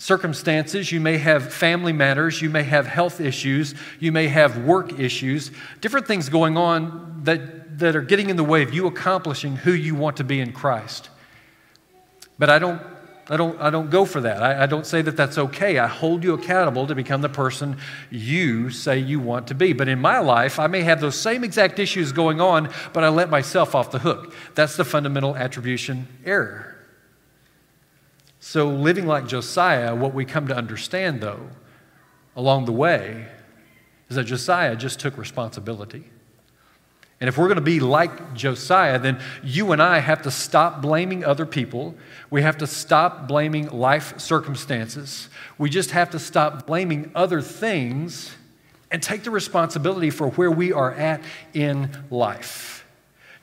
circumstances, 0.00 0.90
you 0.90 0.98
may 0.98 1.18
have 1.18 1.52
family 1.52 1.92
matters, 1.92 2.40
you 2.40 2.48
may 2.48 2.62
have 2.62 2.86
health 2.86 3.20
issues, 3.20 3.74
you 3.98 4.10
may 4.10 4.28
have 4.28 4.56
work 4.64 4.98
issues, 4.98 5.50
different 5.82 6.06
things 6.06 6.30
going 6.30 6.56
on 6.56 7.20
that, 7.24 7.78
that 7.78 7.94
are 7.94 8.00
getting 8.00 8.30
in 8.30 8.36
the 8.36 8.44
way 8.44 8.62
of 8.62 8.72
you 8.72 8.86
accomplishing 8.86 9.56
who 9.56 9.72
you 9.72 9.94
want 9.94 10.16
to 10.16 10.24
be 10.24 10.40
in 10.40 10.52
Christ. 10.52 11.10
But 12.38 12.48
I 12.48 12.58
don't, 12.58 12.80
I 13.28 13.36
don't, 13.36 13.60
I 13.60 13.68
don't 13.68 13.90
go 13.90 14.06
for 14.06 14.22
that. 14.22 14.42
I, 14.42 14.62
I 14.62 14.66
don't 14.66 14.86
say 14.86 15.02
that 15.02 15.18
that's 15.18 15.36
okay. 15.36 15.78
I 15.78 15.86
hold 15.86 16.24
you 16.24 16.32
accountable 16.32 16.86
to 16.86 16.94
become 16.94 17.20
the 17.20 17.28
person 17.28 17.76
you 18.08 18.70
say 18.70 18.98
you 18.98 19.20
want 19.20 19.48
to 19.48 19.54
be. 19.54 19.74
But 19.74 19.88
in 19.88 20.00
my 20.00 20.18
life, 20.20 20.58
I 20.58 20.66
may 20.66 20.80
have 20.80 21.02
those 21.02 21.20
same 21.20 21.44
exact 21.44 21.78
issues 21.78 22.10
going 22.10 22.40
on, 22.40 22.70
but 22.94 23.04
I 23.04 23.10
let 23.10 23.28
myself 23.28 23.74
off 23.74 23.90
the 23.90 23.98
hook. 23.98 24.32
That's 24.54 24.78
the 24.78 24.84
fundamental 24.86 25.36
attribution 25.36 26.08
error. 26.24 26.69
So, 28.40 28.68
living 28.68 29.06
like 29.06 29.26
Josiah, 29.26 29.94
what 29.94 30.14
we 30.14 30.24
come 30.24 30.48
to 30.48 30.56
understand, 30.56 31.20
though, 31.20 31.50
along 32.34 32.64
the 32.64 32.72
way, 32.72 33.26
is 34.08 34.16
that 34.16 34.24
Josiah 34.24 34.74
just 34.76 34.98
took 34.98 35.18
responsibility. 35.18 36.04
And 37.20 37.28
if 37.28 37.36
we're 37.36 37.48
going 37.48 37.56
to 37.56 37.62
be 37.62 37.80
like 37.80 38.32
Josiah, 38.32 38.98
then 38.98 39.20
you 39.42 39.72
and 39.72 39.82
I 39.82 39.98
have 39.98 40.22
to 40.22 40.30
stop 40.30 40.80
blaming 40.80 41.22
other 41.22 41.44
people. 41.44 41.94
We 42.30 42.40
have 42.40 42.56
to 42.58 42.66
stop 42.66 43.28
blaming 43.28 43.68
life 43.68 44.18
circumstances. 44.18 45.28
We 45.58 45.68
just 45.68 45.90
have 45.90 46.08
to 46.10 46.18
stop 46.18 46.66
blaming 46.66 47.12
other 47.14 47.42
things 47.42 48.34
and 48.90 49.02
take 49.02 49.22
the 49.22 49.30
responsibility 49.30 50.08
for 50.08 50.30
where 50.30 50.50
we 50.50 50.72
are 50.72 50.94
at 50.94 51.20
in 51.52 51.90
life. 52.10 52.79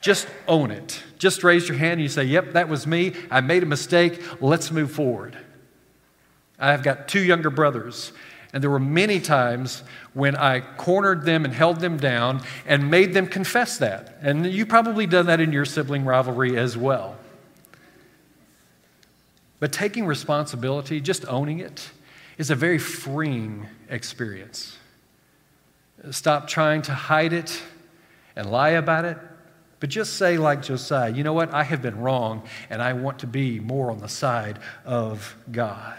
Just 0.00 0.28
own 0.46 0.70
it. 0.70 1.02
Just 1.18 1.42
raise 1.42 1.68
your 1.68 1.76
hand 1.76 1.94
and 1.94 2.02
you 2.02 2.08
say, 2.08 2.24
Yep, 2.24 2.52
that 2.52 2.68
was 2.68 2.86
me. 2.86 3.14
I 3.30 3.40
made 3.40 3.62
a 3.62 3.66
mistake. 3.66 4.22
Let's 4.40 4.70
move 4.70 4.92
forward. 4.92 5.36
I've 6.58 6.82
got 6.82 7.08
two 7.08 7.20
younger 7.20 7.50
brothers, 7.50 8.12
And 8.52 8.62
there 8.62 8.70
were 8.70 8.80
many 8.80 9.20
times 9.20 9.82
when 10.14 10.34
I 10.34 10.60
cornered 10.60 11.24
them 11.24 11.44
and 11.44 11.52
held 11.52 11.80
them 11.80 11.98
down 11.98 12.42
and 12.66 12.90
made 12.90 13.14
them 13.14 13.26
confess 13.26 13.78
that. 13.78 14.18
And 14.22 14.46
you've 14.46 14.68
probably 14.68 15.06
done 15.06 15.26
that 15.26 15.40
in 15.40 15.52
your 15.52 15.64
sibling 15.64 16.04
rivalry 16.04 16.56
as 16.56 16.76
well. 16.76 17.16
But 19.60 19.72
taking 19.72 20.06
responsibility, 20.06 21.00
just 21.00 21.26
owning 21.26 21.58
it, 21.58 21.90
is 22.38 22.50
a 22.50 22.54
very 22.54 22.78
freeing 22.78 23.66
experience. 23.90 24.78
Stop 26.10 26.46
trying 26.46 26.82
to 26.82 26.94
hide 26.94 27.32
it 27.32 27.60
and 28.36 28.50
lie 28.50 28.70
about 28.70 29.04
it, 29.04 29.18
but 29.80 29.90
just 29.90 30.14
say, 30.14 30.38
like 30.38 30.62
Josiah, 30.62 31.10
you 31.10 31.22
know 31.22 31.32
what? 31.32 31.54
I 31.54 31.62
have 31.62 31.82
been 31.82 32.00
wrong, 32.00 32.42
and 32.68 32.82
I 32.82 32.92
want 32.94 33.20
to 33.20 33.26
be 33.26 33.60
more 33.60 33.90
on 33.90 33.98
the 33.98 34.08
side 34.08 34.58
of 34.84 35.36
God. 35.50 35.98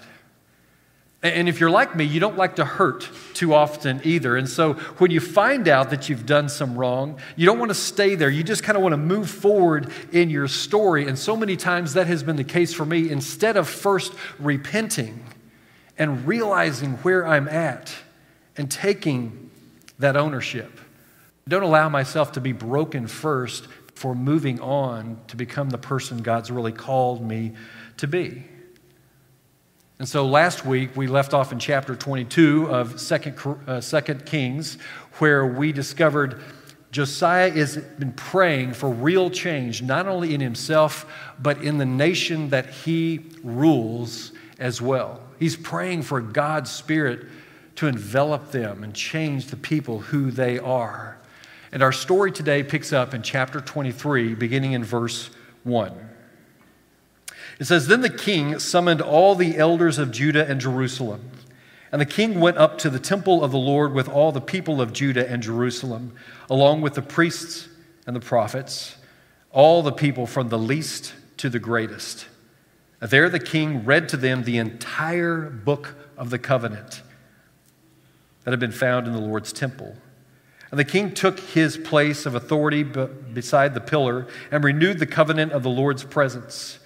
And 1.21 1.49
if 1.49 1.59
you're 1.59 1.69
like 1.69 1.97
me, 1.97 2.05
you 2.05 2.21
don't 2.21 2.37
like 2.37 2.55
to 2.57 2.65
hurt 2.65 3.09
too 3.33 3.53
often 3.53 3.99
either. 4.05 4.37
And 4.37 4.47
so 4.47 4.73
when 4.99 5.11
you 5.11 5.19
find 5.19 5.67
out 5.67 5.89
that 5.89 6.07
you've 6.07 6.25
done 6.25 6.47
some 6.47 6.77
wrong, 6.77 7.19
you 7.35 7.45
don't 7.45 7.59
want 7.59 7.71
to 7.71 7.75
stay 7.75 8.15
there. 8.15 8.29
You 8.29 8.41
just 8.41 8.63
kind 8.63 8.77
of 8.77 8.81
want 8.81 8.93
to 8.93 8.97
move 8.97 9.29
forward 9.29 9.91
in 10.13 10.29
your 10.29 10.47
story. 10.47 11.07
And 11.07 11.19
so 11.19 11.35
many 11.35 11.57
times 11.57 11.93
that 11.95 12.07
has 12.07 12.23
been 12.23 12.37
the 12.37 12.45
case 12.45 12.73
for 12.73 12.85
me. 12.85 13.09
Instead 13.11 13.57
of 13.57 13.67
first 13.67 14.13
repenting 14.39 15.25
and 15.97 16.25
realizing 16.25 16.93
where 16.97 17.27
I'm 17.27 17.49
at 17.49 17.93
and 18.55 18.71
taking 18.71 19.51
that 19.99 20.15
ownership, 20.15 20.79
don't 21.49 21.63
allow 21.63 21.89
myself 21.89 22.33
to 22.33 22.41
be 22.41 22.51
broken 22.51 23.07
first 23.07 23.67
for 23.95 24.15
moving 24.15 24.61
on 24.61 25.19
to 25.27 25.35
become 25.35 25.69
the 25.69 25.77
person 25.77 26.19
God's 26.19 26.49
really 26.49 26.71
called 26.71 27.21
me 27.21 27.53
to 27.97 28.07
be. 28.07 28.45
And 29.99 30.07
so 30.07 30.25
last 30.25 30.65
week 30.65 30.95
we 30.95 31.07
left 31.07 31.33
off 31.33 31.51
in 31.51 31.59
chapter 31.59 31.93
22 31.93 32.71
of 32.71 33.01
Second, 33.01 33.37
uh, 33.67 33.81
Second 33.81 34.25
Kings, 34.25 34.77
where 35.17 35.45
we 35.45 35.73
discovered 35.73 36.41
Josiah 36.91 37.51
has 37.51 37.77
been 37.77 38.13
praying 38.13 38.73
for 38.73 38.89
real 38.89 39.29
change, 39.29 39.81
not 39.81 40.07
only 40.07 40.33
in 40.33 40.41
himself, 40.41 41.05
but 41.37 41.61
in 41.61 41.77
the 41.77 41.85
nation 41.85 42.49
that 42.49 42.69
he 42.69 43.19
rules 43.43 44.31
as 44.57 44.81
well. 44.81 45.21
He's 45.37 45.57
praying 45.57 46.03
for 46.03 46.21
God's 46.21 46.71
Spirit 46.71 47.27
to 47.75 47.87
envelop 47.87 48.51
them 48.51 48.83
and 48.83 48.93
change 48.93 49.47
the 49.47 49.57
people 49.57 49.99
who 49.99 50.31
they 50.31 50.57
are. 50.57 51.18
And 51.71 51.83
our 51.83 51.91
story 51.91 52.31
today 52.31 52.63
picks 52.63 52.91
up 52.91 53.13
in 53.13 53.21
chapter 53.21 53.61
23, 53.61 54.33
beginning 54.35 54.71
in 54.73 54.83
verse 54.83 55.29
1. 55.63 56.09
It 57.59 57.65
says, 57.65 57.87
Then 57.87 58.01
the 58.01 58.09
king 58.09 58.57
summoned 58.59 59.01
all 59.01 59.35
the 59.35 59.57
elders 59.57 59.97
of 59.97 60.11
Judah 60.11 60.47
and 60.47 60.59
Jerusalem. 60.59 61.29
And 61.91 61.99
the 61.99 62.05
king 62.05 62.39
went 62.39 62.57
up 62.57 62.77
to 62.79 62.89
the 62.89 62.99
temple 62.99 63.43
of 63.43 63.51
the 63.51 63.57
Lord 63.57 63.93
with 63.93 64.07
all 64.07 64.31
the 64.31 64.41
people 64.41 64.81
of 64.81 64.93
Judah 64.93 65.29
and 65.29 65.41
Jerusalem, 65.41 66.13
along 66.49 66.81
with 66.81 66.93
the 66.93 67.01
priests 67.01 67.67
and 68.05 68.15
the 68.15 68.19
prophets, 68.19 68.95
all 69.51 69.81
the 69.81 69.91
people 69.91 70.25
from 70.25 70.49
the 70.49 70.59
least 70.59 71.13
to 71.37 71.49
the 71.49 71.59
greatest. 71.59 72.27
There 72.99 73.29
the 73.29 73.39
king 73.39 73.85
read 73.85 74.09
to 74.09 74.17
them 74.17 74.43
the 74.43 74.57
entire 74.57 75.49
book 75.49 75.95
of 76.17 76.29
the 76.29 76.39
covenant 76.39 77.01
that 78.43 78.51
had 78.51 78.59
been 78.59 78.71
found 78.71 79.07
in 79.07 79.13
the 79.13 79.19
Lord's 79.19 79.53
temple. 79.53 79.95
And 80.71 80.79
the 80.79 80.85
king 80.85 81.13
took 81.13 81.39
his 81.39 81.77
place 81.77 82.25
of 82.25 82.35
authority 82.35 82.83
beside 82.83 83.73
the 83.73 83.81
pillar 83.81 84.27
and 84.51 84.63
renewed 84.63 84.99
the 84.99 85.07
covenant 85.07 85.51
of 85.51 85.63
the 85.63 85.69
Lord's 85.69 86.03
presence. 86.03 86.79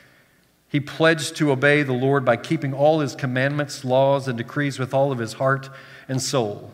He 0.70 0.80
pledged 0.80 1.36
to 1.38 1.52
obey 1.52 1.84
the 1.84 1.94
Lord 1.94 2.24
by 2.24 2.38
keeping 2.38 2.74
all 2.74 3.00
his 3.00 3.13
commandments, 3.13 3.84
laws, 3.84 4.28
and 4.28 4.38
decrees 4.38 4.80
with 4.80 4.94
all 4.94 5.12
of 5.12 5.20
his 5.20 5.34
heart 5.34 5.70
and 6.08 6.22
soul. 6.22 6.72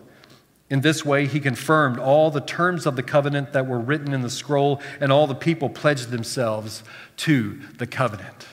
In 0.69 0.81
this 0.81 1.03
way, 1.03 1.25
he 1.25 1.39
confirmed 1.39 1.97
all 1.97 2.29
the 2.29 2.41
terms 2.41 2.85
of 2.85 2.95
the 2.95 3.03
covenant 3.03 3.53
that 3.53 3.65
were 3.65 3.79
written 3.79 4.13
in 4.13 4.21
the 4.21 4.29
scroll, 4.29 4.81
and 5.01 5.11
all 5.11 5.25
the 5.25 5.33
people 5.33 5.67
pledged 5.67 6.11
themselves 6.11 6.83
to 7.17 7.59
the 7.77 7.87
covenant. 7.87 8.47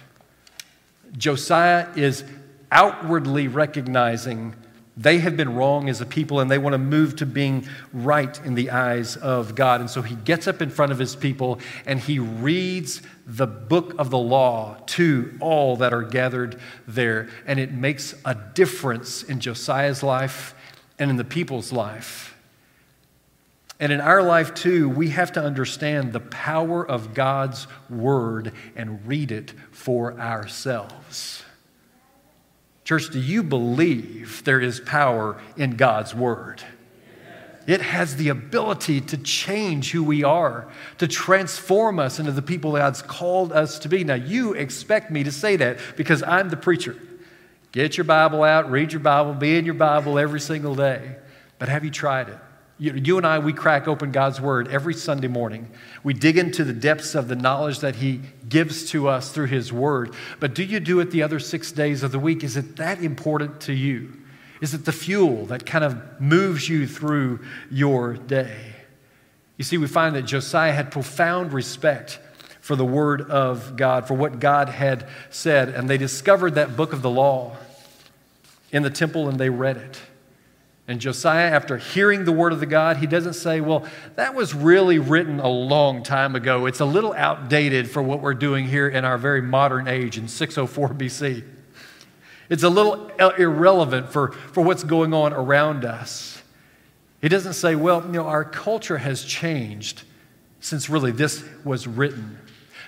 Josiah 1.17 1.89
is 1.95 2.25
outwardly 2.73 3.49
recognizing 3.49 4.55
they 4.97 5.19
have 5.19 5.37
been 5.37 5.55
wrong 5.55 5.91
as 5.91 6.01
a 6.01 6.07
people 6.07 6.41
and 6.41 6.51
they 6.51 6.57
want 6.57 6.73
to 6.73 6.79
move 6.79 7.17
to 7.17 7.27
being 7.27 7.67
right 7.93 8.41
in 8.45 8.55
the 8.55 8.71
eyes 8.71 9.17
of 9.17 9.55
God. 9.55 9.81
And 9.81 9.91
so 9.91 10.01
he 10.01 10.15
gets 10.15 10.49
up 10.49 10.63
in 10.63 10.71
front 10.71 10.91
of 10.91 10.99
his 10.99 11.15
people 11.15 11.59
and 11.85 12.01
he 12.01 12.19
reads 12.19 13.03
the 13.27 13.47
book 13.47 13.95
of 13.99 14.09
the 14.09 14.19
law 14.19 14.79
to 14.87 15.37
all 15.41 15.77
that 15.77 15.93
are 15.93 16.03
gathered 16.03 16.59
there. 16.89 17.29
And 17.47 17.61
it 17.61 17.73
makes 17.73 18.15
a 18.25 18.35
difference 18.35 19.23
in 19.23 19.41
Josiah's 19.41 20.03
life 20.03 20.55
and 20.99 21.11
in 21.11 21.17
the 21.17 21.25
people's 21.25 21.73
life. 21.73 22.35
And 23.79 23.93
in 23.93 24.01
our 24.01 24.23
life, 24.23 24.55
too, 24.55 24.89
we 24.89 25.11
have 25.11 25.33
to 25.33 25.43
understand 25.43 26.15
the 26.15 26.21
power 26.21 26.87
of 26.89 27.13
God's 27.13 27.67
word 27.91 28.53
and 28.75 29.07
read 29.07 29.31
it 29.31 29.53
for 29.71 30.19
ourselves. 30.19 31.43
Church, 32.87 33.11
do 33.11 33.19
you 33.19 33.43
believe 33.43 34.45
there 34.45 34.61
is 34.61 34.79
power 34.79 35.43
in 35.57 35.75
God's 35.75 36.15
Word? 36.15 36.63
It 37.67 37.81
has 37.81 38.15
the 38.15 38.29
ability 38.29 39.01
to 39.01 39.17
change 39.17 39.91
who 39.91 40.05
we 40.05 40.23
are, 40.23 40.69
to 40.99 41.09
transform 41.09 41.99
us 41.99 42.21
into 42.21 42.31
the 42.31 42.43
people 42.43 42.71
God's 42.71 43.03
called 43.03 43.53
us 43.53 43.81
to 43.81 43.89
be. 43.89 44.05
Now, 44.05 44.15
you 44.15 44.53
expect 44.53 45.11
me 45.11 45.25
to 45.25 45.33
say 45.33 45.57
that 45.57 45.81
because 45.97 46.23
I'm 46.23 46.49
the 46.49 46.57
preacher. 46.57 46.97
Get 47.73 47.97
your 47.97 48.05
Bible 48.05 48.45
out, 48.45 48.71
read 48.71 48.93
your 48.93 49.01
Bible, 49.01 49.35
be 49.35 49.57
in 49.57 49.65
your 49.65 49.75
Bible 49.75 50.17
every 50.17 50.39
single 50.39 50.77
day. 50.77 51.17
But 51.59 51.69
have 51.69 51.85
you 51.85 51.91
tried 51.91 52.29
it? 52.29 52.39
You, 52.79 53.17
and 53.17 53.27
I, 53.27 53.39
we 53.39 53.55
crack 53.55 53.89
open 53.89 54.13
God's 54.13 54.39
Word 54.39 54.69
every 54.69 54.93
Sunday 54.93 55.29
morning. 55.29 55.71
We 56.03 56.13
dig 56.13 56.37
into 56.37 56.63
the 56.63 56.75
depths 56.75 57.15
of 57.15 57.27
the 57.27 57.35
knowledge 57.35 57.81
that 57.81 57.97
He 57.97 58.21
gives 58.47 58.91
to 58.91 59.09
us 59.09 59.33
through 59.33 59.47
His 59.47 59.73
Word. 59.73 60.15
But 60.41 60.55
do 60.55 60.63
you 60.63 60.79
do 60.79 61.01
it 61.01 61.11
the 61.11 61.23
other 61.23 61.39
six 61.39 61.73
days 61.73 62.03
of 62.03 62.13
the 62.13 62.19
week? 62.19 62.45
Is 62.45 62.55
it 62.55 62.77
that 62.77 63.03
important 63.03 63.63
to 63.63 63.73
you? 63.73 64.13
Is 64.61 64.75
it 64.75 64.85
the 64.85 64.93
fuel 64.93 65.47
that 65.47 65.65
kind 65.65 65.85
of 65.85 66.21
moves 66.21 66.69
you 66.69 66.87
through 66.87 67.41
your 67.71 68.13
day? 68.15 68.75
You 69.57 69.65
see, 69.65 69.79
we 69.79 69.87
find 69.87 70.15
that 70.15 70.23
Josiah 70.23 70.73
had 70.73 70.91
profound 70.91 71.55
respect 71.55 72.21
for 72.61 72.77
the 72.77 72.85
Word 72.85 73.23
of 73.23 73.77
God, 73.77 74.07
for 74.07 74.15
what 74.15 74.39
God 74.39 74.69
had 74.69 75.09
said. 75.31 75.71
And 75.71 75.89
they 75.89 75.97
discovered 75.97 76.57
that 76.57 76.77
book 76.77 76.93
of 76.93 77.01
the 77.01 77.09
law 77.09 77.57
in 78.71 78.83
the 78.83 78.91
temple 78.91 79.29
and 79.29 79.39
they 79.39 79.49
read 79.49 79.79
it. 79.79 79.99
And 80.89 81.01
Josiah, 81.01 81.51
after 81.51 81.79
hearing 81.79 82.25
the 82.25 82.33
word 82.33 82.53
of 82.53 82.61
the 82.61 82.67
God, 82.67 82.99
he 82.99 83.07
doesn't 83.07 83.33
say, 83.33 83.61
Well, 83.61 83.85
that 84.15 84.35
was 84.35 84.55
really 84.55 84.99
written 84.99 85.41
a 85.41 85.49
long 85.49 86.03
time 86.03 86.37
ago. 86.37 86.67
It's 86.67 86.81
a 86.81 86.85
little 86.85 87.13
outdated 87.13 87.91
for 87.91 88.03
what 88.03 88.21
we're 88.21 88.35
doing 88.35 88.67
here 88.67 88.89
in 88.89 89.05
our 89.05 89.19
very 89.19 89.43
modern 89.43 89.89
age 89.89 90.17
in 90.17 90.29
604 90.29 90.91
BC. 90.91 91.45
It's 92.49 92.63
a 92.63 92.69
little 92.69 93.09
irrelevant 93.37 94.11
for, 94.11 94.31
for 94.31 94.63
what's 94.63 94.85
going 94.85 95.13
on 95.13 95.33
around 95.33 95.85
us. 95.85 96.41
He 97.21 97.29
doesn't 97.29 97.55
say, 97.55 97.75
Well, 97.75 98.05
you 98.07 98.13
know, 98.13 98.27
our 98.27 98.45
culture 98.45 98.99
has 98.99 99.25
changed 99.25 100.05
since 100.61 100.89
really 100.89 101.11
this 101.11 101.45
was 101.65 101.89
written. 101.89 102.39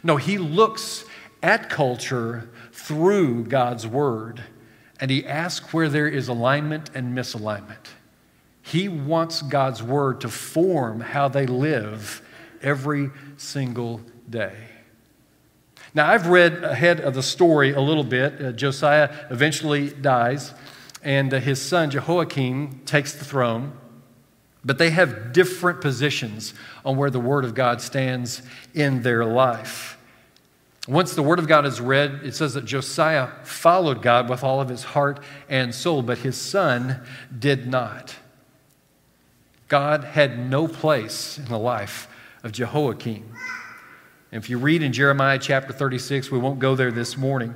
No, 0.05 0.17
he 0.17 0.39
looks 0.39 1.05
at 1.43 1.69
culture 1.69 2.49
through 2.71 3.45
God's 3.45 3.89
word 3.89 4.45
and 5.01 5.11
he 5.11 5.27
asks 5.27 5.73
where 5.73 5.89
there 5.89 6.09
is 6.09 6.29
alignment 6.29 6.91
and 6.95 7.17
misalignment. 7.17 7.87
He 8.63 8.89
wants 8.89 9.43
God's 9.43 9.83
word 9.83 10.21
to 10.23 10.29
form 10.29 11.01
how 11.01 11.29
they 11.29 11.47
live 11.47 12.23
every 12.63 13.11
single 13.37 14.01
day. 14.29 14.55
Now, 15.95 16.11
I've 16.11 16.27
read 16.27 16.65
ahead 16.65 17.01
of 17.01 17.15
the 17.15 17.23
story 17.23 17.73
a 17.73 17.81
little 17.81 18.05
bit. 18.05 18.41
Uh, 18.41 18.53
Josiah 18.53 19.15
eventually 19.31 19.91
dies, 19.91 20.53
and 21.03 21.33
uh, 21.33 21.41
his 21.41 21.63
son 21.63 21.91
Jehoiakim 21.91 22.83
takes 22.85 23.15
the 23.15 23.25
throne. 23.25 23.73
But 24.65 24.79
they 24.79 24.91
have 24.91 25.33
different 25.33 25.81
positions 25.81 26.53
on 26.85 26.97
where 26.97 27.11
the 27.11 27.21
Word 27.21 27.45
of 27.45 27.55
God 27.55 27.81
stands 27.81 28.43
in 28.75 29.03
their 29.03 29.25
life. 29.25 29.98
Once 30.89 31.15
the 31.15 31.23
word 31.23 31.39
of 31.39 31.47
God 31.47 31.67
is 31.67 31.83
read, 31.83 32.21
it 32.25 32.35
says 32.35 32.55
that 32.55 32.65
Josiah 32.65 33.29
followed 33.43 34.01
God 34.01 34.31
with 34.31 34.43
all 34.43 34.59
of 34.59 34.71
his 34.71 34.85
heart 34.85 35.23
and 35.47 35.75
soul, 35.75 36.01
but 36.01 36.17
his 36.19 36.41
son 36.41 37.03
did 37.39 37.67
not. 37.67 38.17
God 39.69 40.03
had 40.03 40.39
no 40.39 40.67
place 40.67 41.37
in 41.37 41.45
the 41.45 41.59
life 41.59 42.09
of 42.43 42.53
Jehoiakim. 42.53 43.35
If 44.33 44.49
you 44.49 44.57
read 44.57 44.83
in 44.83 44.95
Jeremiah 44.95 45.39
chapter 45.39 45.75
36, 45.75 46.31
we 46.31 46.39
won't 46.39 46.59
go 46.59 46.75
there 46.75 46.91
this 46.91 47.19
morning, 47.19 47.55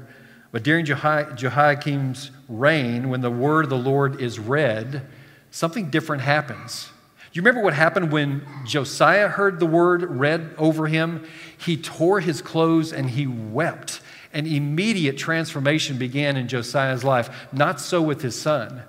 but 0.50 0.62
during 0.62 0.84
Jehoiakim's 0.84 2.30
reign, 2.50 3.08
when 3.08 3.22
the 3.22 3.30
word 3.30 3.64
of 3.64 3.70
the 3.70 3.78
Lord 3.78 4.20
is 4.20 4.38
read, 4.38 5.06
something 5.50 5.88
different 5.88 6.20
happens. 6.20 6.90
Do 7.32 7.38
you 7.38 7.42
remember 7.42 7.64
what 7.64 7.72
happened 7.72 8.12
when 8.12 8.46
Josiah 8.66 9.28
heard 9.28 9.58
the 9.58 9.64
word 9.64 10.02
read 10.02 10.54
over 10.58 10.86
him? 10.86 11.26
He 11.64 11.76
tore 11.76 12.20
his 12.20 12.42
clothes 12.42 12.92
and 12.92 13.10
he 13.10 13.26
wept. 13.26 14.00
An 14.32 14.46
immediate 14.46 15.16
transformation 15.16 15.98
began 15.98 16.36
in 16.36 16.48
Josiah's 16.48 17.04
life. 17.04 17.30
Not 17.52 17.80
so 17.80 18.02
with 18.02 18.22
his 18.22 18.40
son. 18.40 18.82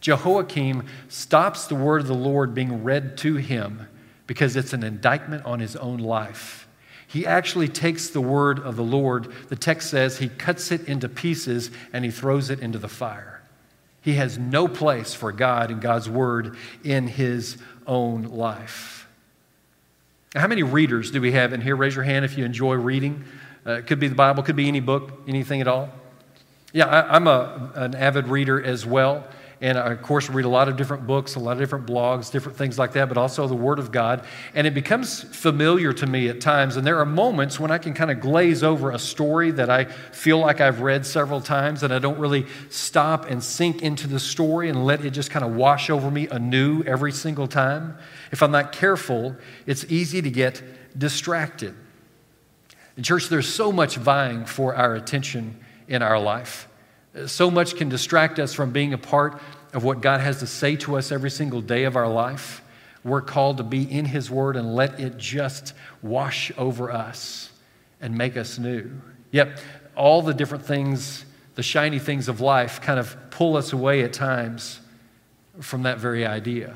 Jehoiakim 0.00 0.84
stops 1.08 1.66
the 1.66 1.74
word 1.74 2.02
of 2.02 2.08
the 2.08 2.14
Lord 2.14 2.54
being 2.54 2.84
read 2.84 3.16
to 3.18 3.36
him 3.36 3.88
because 4.26 4.56
it's 4.56 4.72
an 4.72 4.82
indictment 4.82 5.44
on 5.44 5.60
his 5.60 5.76
own 5.76 5.98
life. 5.98 6.68
He 7.06 7.26
actually 7.26 7.68
takes 7.68 8.08
the 8.08 8.20
word 8.20 8.58
of 8.58 8.76
the 8.76 8.82
Lord, 8.82 9.32
the 9.48 9.56
text 9.56 9.90
says 9.90 10.18
he 10.18 10.28
cuts 10.28 10.72
it 10.72 10.88
into 10.88 11.08
pieces 11.08 11.70
and 11.92 12.04
he 12.04 12.10
throws 12.10 12.48
it 12.48 12.60
into 12.60 12.78
the 12.78 12.88
fire. 12.88 13.42
He 14.00 14.14
has 14.14 14.38
no 14.38 14.66
place 14.66 15.14
for 15.14 15.30
God 15.30 15.70
and 15.70 15.80
God's 15.80 16.08
word 16.08 16.56
in 16.82 17.06
his 17.06 17.58
own 17.86 18.24
life. 18.24 19.06
How 20.34 20.46
many 20.46 20.62
readers 20.62 21.10
do 21.10 21.20
we 21.20 21.32
have 21.32 21.52
in 21.52 21.60
here? 21.60 21.76
Raise 21.76 21.94
your 21.94 22.04
hand 22.04 22.24
if 22.24 22.38
you 22.38 22.46
enjoy 22.46 22.74
reading. 22.74 23.22
Uh, 23.66 23.72
it 23.72 23.86
could 23.86 24.00
be 24.00 24.08
the 24.08 24.14
Bible, 24.14 24.42
could 24.42 24.56
be 24.56 24.66
any 24.66 24.80
book, 24.80 25.12
anything 25.28 25.60
at 25.60 25.68
all. 25.68 25.90
Yeah, 26.72 26.86
I, 26.86 27.16
am 27.16 27.26
a, 27.26 27.70
an 27.74 27.94
avid 27.94 28.28
reader 28.28 28.62
as 28.62 28.86
well. 28.86 29.26
And 29.62 29.78
of 29.78 30.02
course, 30.02 30.28
read 30.28 30.44
a 30.44 30.48
lot 30.48 30.68
of 30.68 30.76
different 30.76 31.06
books, 31.06 31.36
a 31.36 31.38
lot 31.38 31.52
of 31.52 31.58
different 31.60 31.86
blogs, 31.86 32.32
different 32.32 32.58
things 32.58 32.80
like 32.80 32.94
that, 32.94 33.08
but 33.08 33.16
also 33.16 33.46
the 33.46 33.54
Word 33.54 33.78
of 33.78 33.92
God. 33.92 34.26
And 34.54 34.66
it 34.66 34.74
becomes 34.74 35.22
familiar 35.22 35.92
to 35.92 36.06
me 36.08 36.28
at 36.28 36.40
times. 36.40 36.76
And 36.76 36.84
there 36.84 36.98
are 36.98 37.06
moments 37.06 37.60
when 37.60 37.70
I 37.70 37.78
can 37.78 37.94
kind 37.94 38.10
of 38.10 38.18
glaze 38.18 38.64
over 38.64 38.90
a 38.90 38.98
story 38.98 39.52
that 39.52 39.70
I 39.70 39.84
feel 39.84 40.38
like 40.38 40.60
I've 40.60 40.80
read 40.80 41.06
several 41.06 41.40
times, 41.40 41.84
and 41.84 41.94
I 41.94 42.00
don't 42.00 42.18
really 42.18 42.44
stop 42.70 43.30
and 43.30 43.42
sink 43.42 43.82
into 43.82 44.08
the 44.08 44.18
story 44.18 44.68
and 44.68 44.84
let 44.84 45.04
it 45.04 45.10
just 45.10 45.30
kind 45.30 45.44
of 45.44 45.54
wash 45.54 45.90
over 45.90 46.10
me 46.10 46.26
anew 46.26 46.82
every 46.82 47.12
single 47.12 47.46
time. 47.46 47.96
If 48.32 48.42
I'm 48.42 48.50
not 48.50 48.72
careful, 48.72 49.36
it's 49.64 49.84
easy 49.84 50.20
to 50.22 50.30
get 50.30 50.60
distracted. 50.98 51.76
In 52.96 53.04
church, 53.04 53.28
there's 53.28 53.48
so 53.48 53.70
much 53.70 53.94
vying 53.94 54.44
for 54.44 54.74
our 54.74 54.96
attention 54.96 55.64
in 55.86 56.02
our 56.02 56.18
life. 56.18 56.66
So 57.26 57.50
much 57.50 57.76
can 57.76 57.88
distract 57.88 58.38
us 58.38 58.54
from 58.54 58.72
being 58.72 58.92
a 58.94 58.98
part 58.98 59.40
of 59.72 59.84
what 59.84 60.00
God 60.00 60.20
has 60.20 60.38
to 60.40 60.46
say 60.46 60.76
to 60.76 60.96
us 60.96 61.12
every 61.12 61.30
single 61.30 61.60
day 61.60 61.84
of 61.84 61.96
our 61.96 62.08
life. 62.08 62.62
We're 63.04 63.20
called 63.20 63.56
to 63.58 63.62
be 63.64 63.90
in 63.90 64.04
His 64.04 64.30
Word 64.30 64.56
and 64.56 64.74
let 64.74 65.00
it 65.00 65.18
just 65.18 65.74
wash 66.02 66.52
over 66.56 66.90
us 66.90 67.50
and 68.00 68.16
make 68.16 68.36
us 68.36 68.58
new. 68.58 68.90
Yep, 69.30 69.58
all 69.96 70.22
the 70.22 70.34
different 70.34 70.64
things, 70.64 71.24
the 71.54 71.62
shiny 71.62 71.98
things 71.98 72.28
of 72.28 72.40
life, 72.40 72.80
kind 72.80 72.98
of 72.98 73.16
pull 73.30 73.56
us 73.56 73.72
away 73.72 74.02
at 74.02 74.12
times 74.12 74.80
from 75.60 75.82
that 75.82 75.98
very 75.98 76.24
idea. 76.24 76.74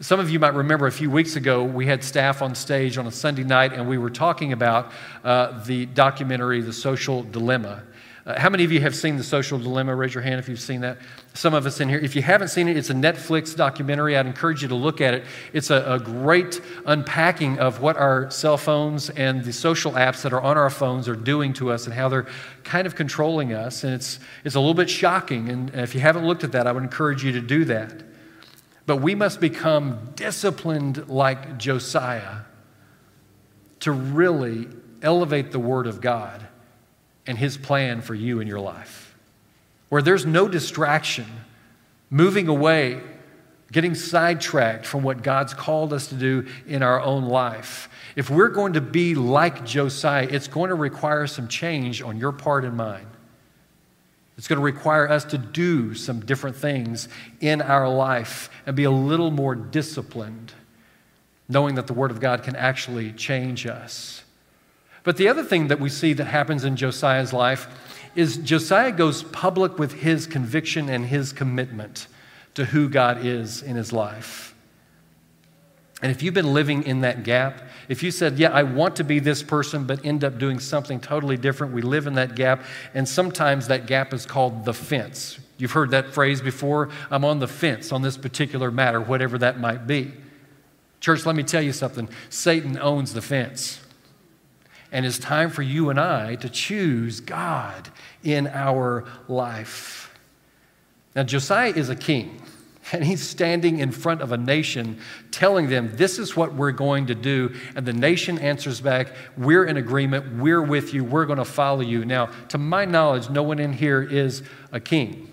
Some 0.00 0.18
of 0.18 0.30
you 0.30 0.38
might 0.38 0.54
remember 0.54 0.86
a 0.86 0.92
few 0.92 1.10
weeks 1.10 1.36
ago, 1.36 1.62
we 1.62 1.86
had 1.86 2.02
staff 2.02 2.40
on 2.40 2.54
stage 2.54 2.96
on 2.96 3.06
a 3.06 3.12
Sunday 3.12 3.44
night, 3.44 3.74
and 3.74 3.86
we 3.88 3.98
were 3.98 4.10
talking 4.10 4.52
about 4.52 4.92
uh, 5.22 5.62
the 5.64 5.86
documentary, 5.86 6.62
The 6.62 6.72
Social 6.72 7.22
Dilemma. 7.22 7.82
Uh, 8.26 8.38
how 8.38 8.50
many 8.50 8.64
of 8.64 8.70
you 8.70 8.80
have 8.80 8.94
seen 8.94 9.16
The 9.16 9.24
Social 9.24 9.58
Dilemma? 9.58 9.94
Raise 9.94 10.12
your 10.12 10.22
hand 10.22 10.38
if 10.38 10.48
you've 10.48 10.60
seen 10.60 10.82
that. 10.82 10.98
Some 11.32 11.54
of 11.54 11.64
us 11.64 11.80
in 11.80 11.88
here. 11.88 11.98
If 11.98 12.14
you 12.14 12.20
haven't 12.20 12.48
seen 12.48 12.68
it, 12.68 12.76
it's 12.76 12.90
a 12.90 12.94
Netflix 12.94 13.56
documentary. 13.56 14.16
I'd 14.16 14.26
encourage 14.26 14.60
you 14.60 14.68
to 14.68 14.74
look 14.74 15.00
at 15.00 15.14
it. 15.14 15.24
It's 15.54 15.70
a, 15.70 15.94
a 15.94 15.98
great 15.98 16.60
unpacking 16.84 17.58
of 17.58 17.80
what 17.80 17.96
our 17.96 18.30
cell 18.30 18.58
phones 18.58 19.08
and 19.08 19.42
the 19.42 19.52
social 19.54 19.92
apps 19.92 20.22
that 20.22 20.34
are 20.34 20.40
on 20.40 20.58
our 20.58 20.68
phones 20.68 21.08
are 21.08 21.16
doing 21.16 21.54
to 21.54 21.70
us 21.70 21.86
and 21.86 21.94
how 21.94 22.10
they're 22.10 22.26
kind 22.62 22.86
of 22.86 22.94
controlling 22.94 23.54
us. 23.54 23.84
And 23.84 23.94
it's, 23.94 24.18
it's 24.44 24.54
a 24.54 24.60
little 24.60 24.74
bit 24.74 24.90
shocking. 24.90 25.48
And 25.48 25.70
if 25.74 25.94
you 25.94 26.00
haven't 26.00 26.26
looked 26.26 26.44
at 26.44 26.52
that, 26.52 26.66
I 26.66 26.72
would 26.72 26.82
encourage 26.82 27.24
you 27.24 27.32
to 27.32 27.40
do 27.40 27.64
that. 27.66 28.02
But 28.84 28.98
we 28.98 29.14
must 29.14 29.40
become 29.40 30.12
disciplined 30.14 31.08
like 31.08 31.56
Josiah 31.56 32.40
to 33.80 33.92
really 33.92 34.68
elevate 35.00 35.52
the 35.52 35.58
Word 35.58 35.86
of 35.86 36.02
God 36.02 36.46
and 37.30 37.38
His 37.38 37.56
plan 37.56 38.00
for 38.02 38.14
you 38.14 38.40
in 38.40 38.48
your 38.48 38.58
life. 38.58 39.16
Where 39.88 40.02
there's 40.02 40.26
no 40.26 40.48
distraction, 40.48 41.26
moving 42.10 42.48
away, 42.48 43.00
getting 43.70 43.94
sidetracked 43.94 44.84
from 44.84 45.04
what 45.04 45.22
God's 45.22 45.54
called 45.54 45.92
us 45.92 46.08
to 46.08 46.16
do 46.16 46.48
in 46.66 46.82
our 46.82 47.00
own 47.00 47.26
life. 47.26 47.88
If 48.16 48.30
we're 48.30 48.48
going 48.48 48.72
to 48.72 48.80
be 48.80 49.14
like 49.14 49.64
Josiah, 49.64 50.26
it's 50.28 50.48
going 50.48 50.70
to 50.70 50.74
require 50.74 51.28
some 51.28 51.46
change 51.46 52.02
on 52.02 52.18
your 52.18 52.32
part 52.32 52.64
and 52.64 52.76
mine. 52.76 53.06
It's 54.36 54.48
going 54.48 54.58
to 54.58 54.64
require 54.64 55.08
us 55.08 55.24
to 55.26 55.38
do 55.38 55.94
some 55.94 56.18
different 56.18 56.56
things 56.56 57.08
in 57.40 57.62
our 57.62 57.88
life 57.88 58.50
and 58.66 58.74
be 58.74 58.84
a 58.84 58.90
little 58.90 59.30
more 59.30 59.54
disciplined, 59.54 60.52
knowing 61.48 61.76
that 61.76 61.86
the 61.86 61.94
Word 61.94 62.10
of 62.10 62.18
God 62.18 62.42
can 62.42 62.56
actually 62.56 63.12
change 63.12 63.68
us. 63.68 64.24
But 65.02 65.16
the 65.16 65.28
other 65.28 65.42
thing 65.42 65.68
that 65.68 65.80
we 65.80 65.88
see 65.88 66.12
that 66.14 66.26
happens 66.26 66.64
in 66.64 66.76
Josiah's 66.76 67.32
life 67.32 67.68
is 68.14 68.36
Josiah 68.38 68.92
goes 68.92 69.22
public 69.22 69.78
with 69.78 69.92
his 69.92 70.26
conviction 70.26 70.88
and 70.88 71.06
his 71.06 71.32
commitment 71.32 72.06
to 72.54 72.66
who 72.66 72.88
God 72.88 73.24
is 73.24 73.62
in 73.62 73.76
his 73.76 73.92
life. 73.92 74.54
And 76.02 76.10
if 76.10 76.22
you've 76.22 76.34
been 76.34 76.54
living 76.54 76.84
in 76.84 77.02
that 77.02 77.24
gap, 77.24 77.62
if 77.88 78.02
you 78.02 78.10
said, 78.10 78.38
Yeah, 78.38 78.50
I 78.50 78.62
want 78.62 78.96
to 78.96 79.04
be 79.04 79.18
this 79.18 79.42
person, 79.42 79.84
but 79.84 80.04
end 80.04 80.24
up 80.24 80.38
doing 80.38 80.58
something 80.58 80.98
totally 80.98 81.36
different, 81.36 81.74
we 81.74 81.82
live 81.82 82.06
in 82.06 82.14
that 82.14 82.34
gap. 82.34 82.64
And 82.94 83.06
sometimes 83.06 83.68
that 83.68 83.86
gap 83.86 84.14
is 84.14 84.24
called 84.24 84.64
the 84.64 84.72
fence. 84.72 85.38
You've 85.58 85.72
heard 85.72 85.90
that 85.90 86.14
phrase 86.14 86.40
before 86.40 86.88
I'm 87.10 87.24
on 87.24 87.38
the 87.38 87.48
fence 87.48 87.92
on 87.92 88.00
this 88.00 88.16
particular 88.16 88.70
matter, 88.70 89.00
whatever 89.00 89.36
that 89.38 89.60
might 89.60 89.86
be. 89.86 90.12
Church, 91.00 91.26
let 91.26 91.36
me 91.36 91.42
tell 91.42 91.62
you 91.62 91.72
something 91.72 92.08
Satan 92.30 92.78
owns 92.78 93.12
the 93.12 93.22
fence. 93.22 93.80
And 94.92 95.06
it's 95.06 95.18
time 95.18 95.50
for 95.50 95.62
you 95.62 95.90
and 95.90 96.00
I 96.00 96.34
to 96.36 96.48
choose 96.48 97.20
God 97.20 97.88
in 98.22 98.46
our 98.48 99.04
life. 99.28 100.12
Now, 101.14 101.22
Josiah 101.22 101.72
is 101.74 101.88
a 101.88 101.96
king, 101.96 102.40
and 102.92 103.04
he's 103.04 103.26
standing 103.26 103.78
in 103.78 103.92
front 103.92 104.20
of 104.20 104.32
a 104.32 104.36
nation 104.36 104.98
telling 105.30 105.68
them, 105.68 105.92
This 105.96 106.18
is 106.18 106.36
what 106.36 106.54
we're 106.54 106.72
going 106.72 107.06
to 107.06 107.14
do. 107.14 107.54
And 107.76 107.86
the 107.86 107.92
nation 107.92 108.38
answers 108.38 108.80
back, 108.80 109.12
We're 109.36 109.64
in 109.64 109.76
agreement. 109.76 110.36
We're 110.36 110.62
with 110.62 110.92
you. 110.92 111.04
We're 111.04 111.26
going 111.26 111.38
to 111.38 111.44
follow 111.44 111.82
you. 111.82 112.04
Now, 112.04 112.26
to 112.48 112.58
my 112.58 112.84
knowledge, 112.84 113.30
no 113.30 113.42
one 113.42 113.58
in 113.58 113.72
here 113.72 114.02
is 114.02 114.42
a 114.72 114.80
king. 114.80 115.26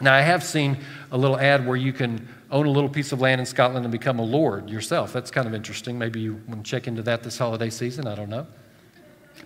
Now, 0.00 0.14
I 0.14 0.20
have 0.20 0.44
seen 0.44 0.78
a 1.10 1.18
little 1.18 1.38
ad 1.38 1.66
where 1.66 1.76
you 1.76 1.92
can 1.92 2.28
own 2.50 2.66
a 2.66 2.70
little 2.70 2.88
piece 2.88 3.12
of 3.12 3.20
land 3.20 3.40
in 3.40 3.46
Scotland 3.46 3.84
and 3.84 3.92
become 3.92 4.18
a 4.18 4.24
lord 4.24 4.70
yourself. 4.70 5.12
That's 5.12 5.30
kind 5.30 5.46
of 5.46 5.54
interesting. 5.54 5.98
Maybe 5.98 6.20
you 6.20 6.40
want 6.48 6.64
to 6.64 6.70
check 6.70 6.86
into 6.86 7.02
that 7.02 7.22
this 7.22 7.38
holiday 7.38 7.70
season. 7.70 8.06
I 8.06 8.14
don't 8.14 8.30
know. 8.30 8.46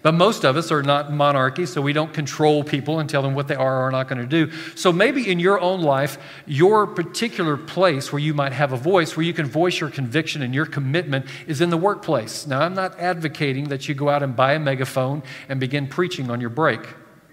But 0.01 0.15
most 0.15 0.45
of 0.45 0.57
us 0.57 0.73
are 0.73 0.83
not 0.83 1.13
monarchy, 1.13 1.67
so 1.67 1.83
we 1.83 1.93
don't 1.93 2.13
control 2.13 2.65
people 2.65 2.99
and 2.99 3.09
tell 3.09 3.23
them 3.23 3.35
what 3.35 3.47
they 3.47 3.55
are 3.55 3.81
or 3.81 3.83
are 3.83 3.91
not 3.91 4.09
going 4.09 4.21
to 4.21 4.27
do. 4.27 4.51
So 4.75 4.93
maybe 4.93 5.31
in 5.31 5.39
your 5.39 5.61
own 5.61 5.83
life, 5.83 6.19
your 6.47 6.87
particular 6.87 7.57
place 7.57 8.13
where 8.13 8.19
you 8.19 8.33
might 8.33 8.53
have 8.53 8.73
a 8.73 8.77
voice, 8.77 9.17
where 9.17 9.27
you 9.27 9.35
can 9.35 9.47
voice 9.47 9.79
your 9.81 9.91
conviction 9.91 10.43
and 10.43 10.55
your 10.55 10.67
commitment, 10.67 11.27
is 11.47 11.61
in 11.61 11.71
the 11.71 11.77
workplace. 11.77 12.47
Now, 12.47 12.63
I'm 12.63 12.75
not 12.75 12.99
advocating 12.99 13.69
that 13.69 13.89
you 13.89 13.95
go 13.95 14.09
out 14.09 14.23
and 14.23 14.35
buy 14.35 14.55
a 14.55 14.59
megaphone 14.59 15.23
and 15.49 15.61
begin 15.61 15.87
preaching 15.87 16.31
on 16.31 16.41
your 16.41 16.51
break. 16.51 16.81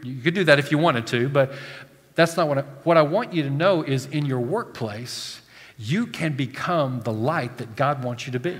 You 0.03 0.21
could 0.21 0.33
do 0.33 0.43
that 0.43 0.59
if 0.59 0.71
you 0.71 0.77
wanted 0.77 1.07
to, 1.07 1.29
but 1.29 1.53
that's 2.15 2.35
not 2.35 2.47
what 2.47 2.57
I, 2.57 2.61
what 2.83 2.97
I 2.97 3.01
want 3.01 3.33
you 3.33 3.43
to 3.43 3.49
know 3.49 3.81
is 3.81 4.05
in 4.05 4.25
your 4.25 4.41
workplace, 4.41 5.41
you 5.79 6.05
can 6.05 6.33
become 6.33 7.01
the 7.01 7.13
light 7.13 7.57
that 7.57 7.77
God 7.77 8.03
wants 8.03 8.25
you 8.25 8.33
to 8.33 8.39
be. 8.39 8.57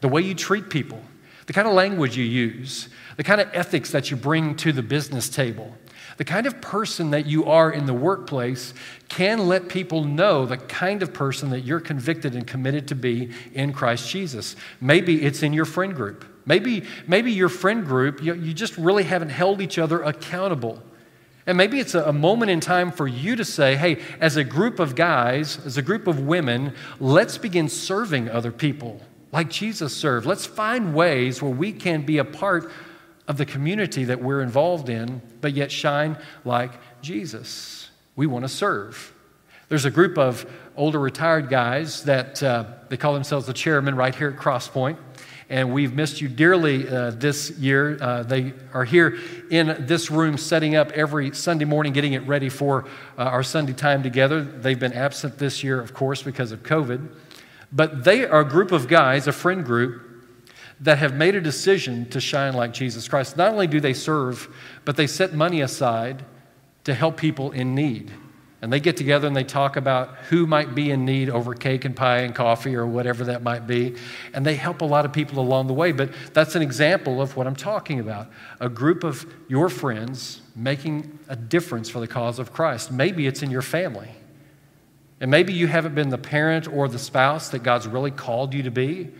The 0.00 0.08
way 0.08 0.22
you 0.22 0.34
treat 0.34 0.68
people, 0.68 1.00
the 1.46 1.52
kind 1.52 1.68
of 1.68 1.74
language 1.74 2.16
you 2.16 2.24
use, 2.24 2.88
the 3.16 3.22
kind 3.24 3.40
of 3.40 3.48
ethics 3.52 3.92
that 3.92 4.10
you 4.10 4.16
bring 4.16 4.56
to 4.56 4.72
the 4.72 4.82
business 4.82 5.28
table, 5.28 5.72
the 6.16 6.24
kind 6.24 6.48
of 6.48 6.60
person 6.60 7.12
that 7.12 7.26
you 7.26 7.44
are 7.44 7.70
in 7.70 7.86
the 7.86 7.94
workplace 7.94 8.74
can 9.08 9.46
let 9.46 9.68
people 9.68 10.02
know 10.02 10.46
the 10.46 10.56
kind 10.56 11.00
of 11.00 11.12
person 11.14 11.50
that 11.50 11.60
you're 11.60 11.78
convicted 11.78 12.34
and 12.34 12.44
committed 12.44 12.88
to 12.88 12.96
be 12.96 13.30
in 13.54 13.72
Christ 13.72 14.10
Jesus. 14.10 14.56
Maybe 14.80 15.22
it's 15.22 15.44
in 15.44 15.52
your 15.52 15.64
friend 15.64 15.94
group. 15.94 16.24
Maybe, 16.44 16.84
maybe 17.06 17.30
your 17.30 17.48
friend 17.48 17.84
group, 17.84 18.20
you, 18.20 18.34
you 18.34 18.52
just 18.52 18.76
really 18.76 19.04
haven't 19.04 19.28
held 19.28 19.60
each 19.60 19.78
other 19.78 20.02
accountable. 20.02 20.82
And 21.48 21.56
maybe 21.56 21.80
it's 21.80 21.94
a, 21.94 22.12
moment 22.12 22.50
in 22.50 22.60
time 22.60 22.92
for 22.92 23.08
you 23.08 23.34
to 23.34 23.44
say, 23.44 23.74
hey, 23.74 24.02
as 24.20 24.36
a 24.36 24.44
group 24.44 24.78
of 24.78 24.94
guys, 24.94 25.58
as 25.64 25.78
a 25.78 25.82
group 25.82 26.06
of 26.06 26.20
women, 26.20 26.74
let's 27.00 27.38
begin 27.38 27.70
serving 27.70 28.28
other 28.28 28.52
people 28.52 29.00
like 29.32 29.48
Jesus 29.48 29.96
served. 29.96 30.26
Let's 30.26 30.44
find 30.44 30.94
ways 30.94 31.40
where 31.40 31.50
we 31.50 31.72
can 31.72 32.02
be 32.02 32.18
a 32.18 32.24
part 32.24 32.70
of 33.26 33.38
the 33.38 33.46
community 33.46 34.04
that 34.04 34.20
we're 34.20 34.42
involved 34.42 34.90
in, 34.90 35.22
but 35.40 35.54
yet 35.54 35.72
shine 35.72 36.18
like 36.44 36.72
Jesus. 37.00 37.88
We 38.14 38.26
want 38.26 38.44
to 38.44 38.50
serve. 38.50 39.14
There's 39.70 39.86
a 39.86 39.90
group 39.90 40.18
of 40.18 40.44
older 40.76 41.00
retired 41.00 41.48
guys 41.48 42.04
that 42.04 42.42
uh, 42.42 42.66
they 42.90 42.98
call 42.98 43.14
themselves 43.14 43.46
the 43.46 43.54
chairman 43.54 43.96
right 43.96 44.14
here 44.14 44.28
at 44.28 44.36
Crosspoint. 44.36 44.98
And 45.50 45.72
we've 45.72 45.94
missed 45.94 46.20
you 46.20 46.28
dearly 46.28 46.86
uh, 46.86 47.12
this 47.12 47.50
year. 47.52 47.96
Uh, 48.00 48.22
they 48.22 48.52
are 48.74 48.84
here 48.84 49.18
in 49.50 49.86
this 49.86 50.10
room 50.10 50.36
setting 50.36 50.76
up 50.76 50.92
every 50.92 51.34
Sunday 51.34 51.64
morning, 51.64 51.94
getting 51.94 52.12
it 52.12 52.26
ready 52.26 52.50
for 52.50 52.84
uh, 53.16 53.22
our 53.22 53.42
Sunday 53.42 53.72
time 53.72 54.02
together. 54.02 54.42
They've 54.42 54.78
been 54.78 54.92
absent 54.92 55.38
this 55.38 55.64
year, 55.64 55.80
of 55.80 55.94
course, 55.94 56.22
because 56.22 56.52
of 56.52 56.62
COVID. 56.62 57.08
But 57.72 58.04
they 58.04 58.26
are 58.26 58.40
a 58.40 58.48
group 58.48 58.72
of 58.72 58.88
guys, 58.88 59.26
a 59.26 59.32
friend 59.32 59.64
group, 59.64 60.02
that 60.80 60.98
have 60.98 61.14
made 61.14 61.34
a 61.34 61.40
decision 61.40 62.08
to 62.10 62.20
shine 62.20 62.54
like 62.54 62.72
Jesus 62.72 63.08
Christ. 63.08 63.36
Not 63.36 63.52
only 63.52 63.66
do 63.66 63.80
they 63.80 63.94
serve, 63.94 64.54
but 64.84 64.96
they 64.96 65.06
set 65.06 65.32
money 65.32 65.60
aside 65.62 66.24
to 66.84 66.94
help 66.94 67.16
people 67.16 67.52
in 67.52 67.74
need. 67.74 68.12
And 68.60 68.72
they 68.72 68.80
get 68.80 68.96
together 68.96 69.28
and 69.28 69.36
they 69.36 69.44
talk 69.44 69.76
about 69.76 70.16
who 70.30 70.44
might 70.44 70.74
be 70.74 70.90
in 70.90 71.04
need 71.04 71.30
over 71.30 71.54
cake 71.54 71.84
and 71.84 71.94
pie 71.94 72.18
and 72.18 72.34
coffee 72.34 72.74
or 72.74 72.86
whatever 72.86 73.24
that 73.24 73.42
might 73.42 73.68
be. 73.68 73.94
And 74.34 74.44
they 74.44 74.56
help 74.56 74.80
a 74.80 74.84
lot 74.84 75.04
of 75.04 75.12
people 75.12 75.38
along 75.38 75.68
the 75.68 75.74
way. 75.74 75.92
But 75.92 76.10
that's 76.32 76.56
an 76.56 76.62
example 76.62 77.22
of 77.22 77.36
what 77.36 77.46
I'm 77.46 77.54
talking 77.54 78.00
about 78.00 78.28
a 78.58 78.68
group 78.68 79.04
of 79.04 79.32
your 79.46 79.68
friends 79.68 80.40
making 80.56 81.20
a 81.28 81.36
difference 81.36 81.88
for 81.88 82.00
the 82.00 82.08
cause 82.08 82.40
of 82.40 82.52
Christ. 82.52 82.90
Maybe 82.90 83.28
it's 83.28 83.42
in 83.42 83.50
your 83.50 83.62
family. 83.62 84.10
And 85.20 85.30
maybe 85.30 85.52
you 85.52 85.68
haven't 85.68 85.94
been 85.94 86.08
the 86.08 86.18
parent 86.18 86.66
or 86.66 86.88
the 86.88 86.98
spouse 86.98 87.50
that 87.50 87.62
God's 87.62 87.86
really 87.86 88.10
called 88.10 88.54
you 88.54 88.64
to 88.64 88.70
be. 88.72 89.10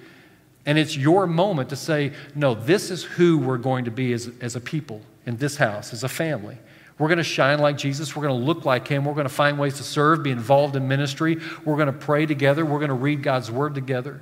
And 0.67 0.79
it's 0.79 0.97
your 0.97 1.27
moment 1.27 1.71
to 1.71 1.77
say, 1.77 2.13
no, 2.35 2.55
this 2.55 2.91
is 2.91 3.05
who 3.05 3.39
we're 3.39 3.59
going 3.59 3.85
to 3.85 3.91
be 3.91 4.13
as, 4.13 4.31
as 4.41 4.57
a 4.57 4.61
people 4.61 5.01
in 5.27 5.37
this 5.37 5.57
house, 5.57 5.93
as 5.93 6.03
a 6.03 6.09
family. 6.09 6.59
We're 6.99 7.09
going 7.09 7.19
to 7.19 7.25
shine 7.25 7.61
like 7.61 7.79
Jesus. 7.79 8.17
We're 8.17 8.27
going 8.27 8.41
to 8.41 8.47
look 8.47 8.65
like 8.65 8.89
Him. 8.89 9.05
We're 9.05 9.15
going 9.15 9.29
to 9.29 9.33
find 9.33 9.59
ways 9.59 9.77
to 9.77 9.85
serve, 9.85 10.23
be 10.23 10.31
involved 10.31 10.75
in 10.77 10.89
ministry. 10.89 11.39
We're 11.65 11.77
going 11.77 11.87
to 11.87 11.93
pray 11.93 12.27
together. 12.27 12.65
We're 12.65 12.79
going 12.79 12.89
to 12.89 12.95
read 12.95 13.23
God's 13.23 13.51
Word 13.51 13.75
together. 13.75 14.21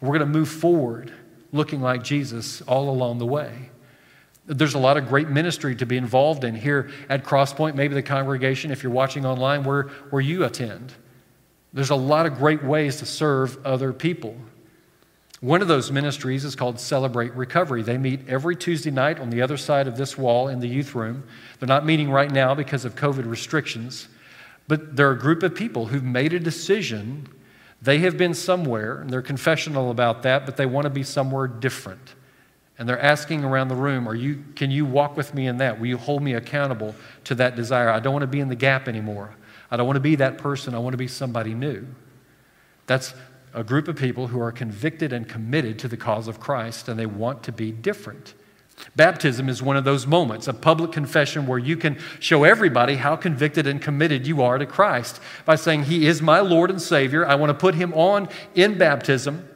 We're 0.00 0.18
going 0.18 0.20
to 0.20 0.26
move 0.26 0.48
forward 0.48 1.12
looking 1.52 1.80
like 1.80 2.02
Jesus 2.02 2.62
all 2.62 2.88
along 2.88 3.18
the 3.18 3.26
way. 3.26 3.70
There's 4.46 4.74
a 4.74 4.78
lot 4.78 4.96
of 4.96 5.08
great 5.08 5.28
ministry 5.28 5.76
to 5.76 5.86
be 5.86 5.96
involved 5.96 6.42
in 6.44 6.54
here 6.54 6.90
at 7.08 7.24
Crosspoint, 7.24 7.74
maybe 7.74 7.94
the 7.94 8.02
congregation, 8.02 8.70
if 8.70 8.82
you're 8.82 8.92
watching 8.92 9.24
online, 9.24 9.62
where, 9.62 9.84
where 10.10 10.22
you 10.22 10.44
attend. 10.44 10.92
There's 11.72 11.90
a 11.90 11.96
lot 11.96 12.26
of 12.26 12.36
great 12.36 12.62
ways 12.62 12.96
to 12.96 13.06
serve 13.06 13.64
other 13.64 13.92
people. 13.92 14.36
One 15.42 15.60
of 15.60 15.66
those 15.66 15.90
ministries 15.90 16.44
is 16.44 16.54
called 16.54 16.78
Celebrate 16.78 17.34
Recovery. 17.34 17.82
They 17.82 17.98
meet 17.98 18.28
every 18.28 18.54
Tuesday 18.54 18.92
night 18.92 19.18
on 19.18 19.28
the 19.28 19.42
other 19.42 19.56
side 19.56 19.88
of 19.88 19.96
this 19.96 20.16
wall 20.16 20.46
in 20.46 20.60
the 20.60 20.68
youth 20.68 20.94
room. 20.94 21.24
They're 21.58 21.66
not 21.66 21.84
meeting 21.84 22.08
right 22.08 22.30
now 22.30 22.54
because 22.54 22.84
of 22.84 22.94
COVID 22.94 23.28
restrictions, 23.28 24.06
but 24.68 24.94
they're 24.94 25.10
a 25.10 25.18
group 25.18 25.42
of 25.42 25.52
people 25.52 25.86
who've 25.86 26.04
made 26.04 26.32
a 26.32 26.38
decision. 26.38 27.28
They 27.82 27.98
have 27.98 28.16
been 28.16 28.34
somewhere, 28.34 29.00
and 29.00 29.10
they're 29.10 29.20
confessional 29.20 29.90
about 29.90 30.22
that, 30.22 30.46
but 30.46 30.56
they 30.56 30.64
want 30.64 30.84
to 30.84 30.90
be 30.90 31.02
somewhere 31.02 31.48
different. 31.48 32.14
And 32.78 32.88
they're 32.88 33.02
asking 33.02 33.42
around 33.42 33.66
the 33.66 33.74
room, 33.74 34.08
Are 34.08 34.14
you, 34.14 34.44
Can 34.54 34.70
you 34.70 34.86
walk 34.86 35.16
with 35.16 35.34
me 35.34 35.48
in 35.48 35.56
that? 35.56 35.80
Will 35.80 35.88
you 35.88 35.98
hold 35.98 36.22
me 36.22 36.34
accountable 36.34 36.94
to 37.24 37.34
that 37.34 37.56
desire? 37.56 37.90
I 37.90 37.98
don't 37.98 38.12
want 38.12 38.22
to 38.22 38.28
be 38.28 38.38
in 38.38 38.48
the 38.48 38.54
gap 38.54 38.86
anymore. 38.86 39.34
I 39.72 39.76
don't 39.76 39.86
want 39.86 39.96
to 39.96 40.00
be 40.00 40.14
that 40.16 40.38
person. 40.38 40.72
I 40.72 40.78
want 40.78 40.92
to 40.92 40.98
be 40.98 41.08
somebody 41.08 41.52
new. 41.52 41.84
That's 42.86 43.12
a 43.54 43.64
group 43.64 43.88
of 43.88 43.96
people 43.96 44.28
who 44.28 44.40
are 44.40 44.52
convicted 44.52 45.12
and 45.12 45.28
committed 45.28 45.78
to 45.80 45.88
the 45.88 45.96
cause 45.96 46.28
of 46.28 46.40
Christ 46.40 46.88
and 46.88 46.98
they 46.98 47.06
want 47.06 47.42
to 47.44 47.52
be 47.52 47.70
different. 47.70 48.34
Baptism 48.96 49.48
is 49.48 49.62
one 49.62 49.76
of 49.76 49.84
those 49.84 50.06
moments, 50.06 50.48
a 50.48 50.52
public 50.52 50.92
confession 50.92 51.46
where 51.46 51.58
you 51.58 51.76
can 51.76 51.98
show 52.18 52.44
everybody 52.44 52.96
how 52.96 53.16
convicted 53.16 53.66
and 53.66 53.80
committed 53.80 54.26
you 54.26 54.42
are 54.42 54.58
to 54.58 54.66
Christ 54.66 55.20
by 55.44 55.56
saying, 55.56 55.84
He 55.84 56.06
is 56.06 56.20
my 56.20 56.40
Lord 56.40 56.70
and 56.70 56.80
Savior. 56.80 57.26
I 57.26 57.36
want 57.36 57.50
to 57.50 57.54
put 57.54 57.74
Him 57.74 57.92
on 57.94 58.28
in 58.54 58.78
baptism. 58.78 59.48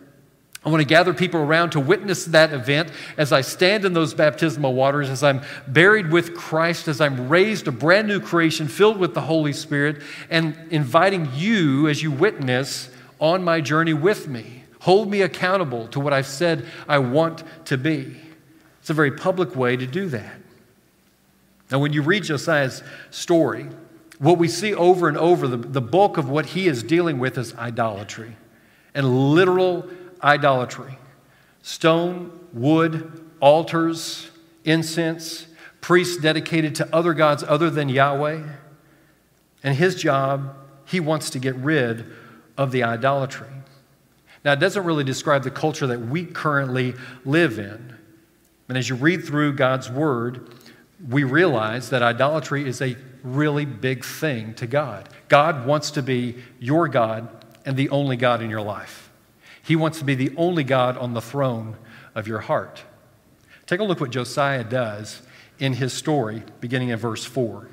I 0.65 0.69
want 0.69 0.81
to 0.81 0.87
gather 0.87 1.15
people 1.15 1.41
around 1.41 1.71
to 1.71 1.81
witness 1.81 2.25
that 2.27 2.53
event 2.53 2.91
as 3.17 3.33
I 3.33 3.41
stand 3.41 3.85
in 3.85 3.93
those 3.93 4.15
baptismal 4.15 4.75
waters, 4.75 5.09
as 5.09 5.23
I'm 5.23 5.43
buried 5.69 6.11
with 6.11 6.35
Christ, 6.35 6.89
as 6.89 7.01
I'm 7.01 7.29
raised 7.29 7.69
a 7.69 7.73
brand 7.73 8.09
new 8.09 8.21
creation 8.21 8.69
filled 8.69 8.99
with 8.99 9.15
the 9.15 9.21
Holy 9.21 9.53
Spirit, 9.53 10.03
and 10.29 10.57
inviting 10.71 11.31
you 11.35 11.89
as 11.89 12.03
you 12.03 12.11
witness 12.11 12.91
on 13.21 13.45
my 13.45 13.61
journey 13.61 13.95
with 13.95 14.29
me. 14.29 14.65
Hold 14.81 15.11
me 15.11 15.23
accountable 15.23 15.89
to 15.89 16.01
what 16.01 16.13
I've 16.13 16.27
said 16.27 16.67
I 16.89 16.99
want 16.99 17.43
to 17.67 17.77
be. 17.77 18.17
It's 18.81 18.91
a 18.91 18.95
very 18.95 19.11
public 19.11 19.57
way 19.57 19.77
to 19.77 19.87
do 19.87 20.09
that. 20.11 20.41
Now, 21.71 21.81
when 21.81 21.93
you 21.93 22.03
read 22.03 22.25
Josiah's 22.25 22.83
story, 23.11 23.67
what 24.19 24.39
we 24.39 24.49
see 24.49 24.75
over 24.75 25.09
and 25.09 25.17
over, 25.17 25.49
the, 25.49 25.57
the 25.57 25.81
bulk 25.81 26.17
of 26.17 26.29
what 26.29 26.47
he 26.47 26.69
is 26.69 26.83
dealing 26.83 27.19
with 27.19 27.37
is 27.37 27.55
idolatry 27.55 28.37
and 28.95 29.35
literal 29.35 29.89
idolatry 30.23 30.99
stone, 31.63 32.31
wood, 32.53 33.29
altars, 33.41 34.31
incense, 34.65 35.49
priests 35.81 36.17
dedicated 36.17 36.77
to 36.77 36.89
other 36.95 37.13
gods 37.13 37.43
other 37.43 37.69
than 37.71 37.89
Yahweh. 37.89 38.43
And 39.65 39.77
his 39.77 39.97
job, 39.97 40.55
he 40.85 41.01
wants 41.01 41.31
to 41.31 41.41
get 41.41 41.57
rid 41.57 42.07
of 42.57 42.73
the 42.73 42.83
idolatry. 42.83 43.49
Now, 44.45 44.53
it 44.53 44.61
doesn't 44.61 44.85
really 44.85 45.05
describe 45.05 45.43
the 45.43 45.51
culture 45.51 45.87
that 45.89 46.01
we 46.01 46.25
currently 46.25 46.95
live 47.25 47.59
in. 47.59 47.95
And 48.69 48.79
as 48.79 48.89
you 48.89 48.95
read 48.95 49.25
through 49.25 49.55
God's 49.55 49.91
word, 49.91 50.55
we 51.09 51.25
realize 51.25 51.91
that 51.91 52.03
idolatry 52.03 52.67
is 52.67 52.81
a 52.81 52.97
really 53.23 53.65
big 53.65 54.05
thing 54.05 54.55
to 54.55 54.67
God. 54.67 55.09
God 55.29 55.67
wants 55.67 55.91
to 55.93 56.03
be 56.03 56.37
your 56.61 56.89
God 56.89 57.29
and 57.65 57.77
the 57.77 57.89
only 57.91 58.17
God 58.17 58.41
in 58.41 58.49
your 58.49 58.63
life. 58.63 59.11
He 59.63 59.75
wants 59.75 59.99
to 59.99 60.05
be 60.05 60.15
the 60.15 60.33
only 60.37 60.63
God 60.63 60.97
on 60.97 61.13
the 61.13 61.21
throne 61.21 61.77
of 62.15 62.29
your 62.29 62.39
heart. 62.39 62.85
Take 63.67 63.81
a 63.81 63.85
look 63.85 64.01
what 64.01 64.11
Josiah 64.11 64.63
does 64.63 65.23
in 65.59 65.73
his 65.73 65.93
story, 65.93 66.45
beginning 66.61 66.91
in 66.91 66.99
verse 66.99 67.25
4. 67.25 67.69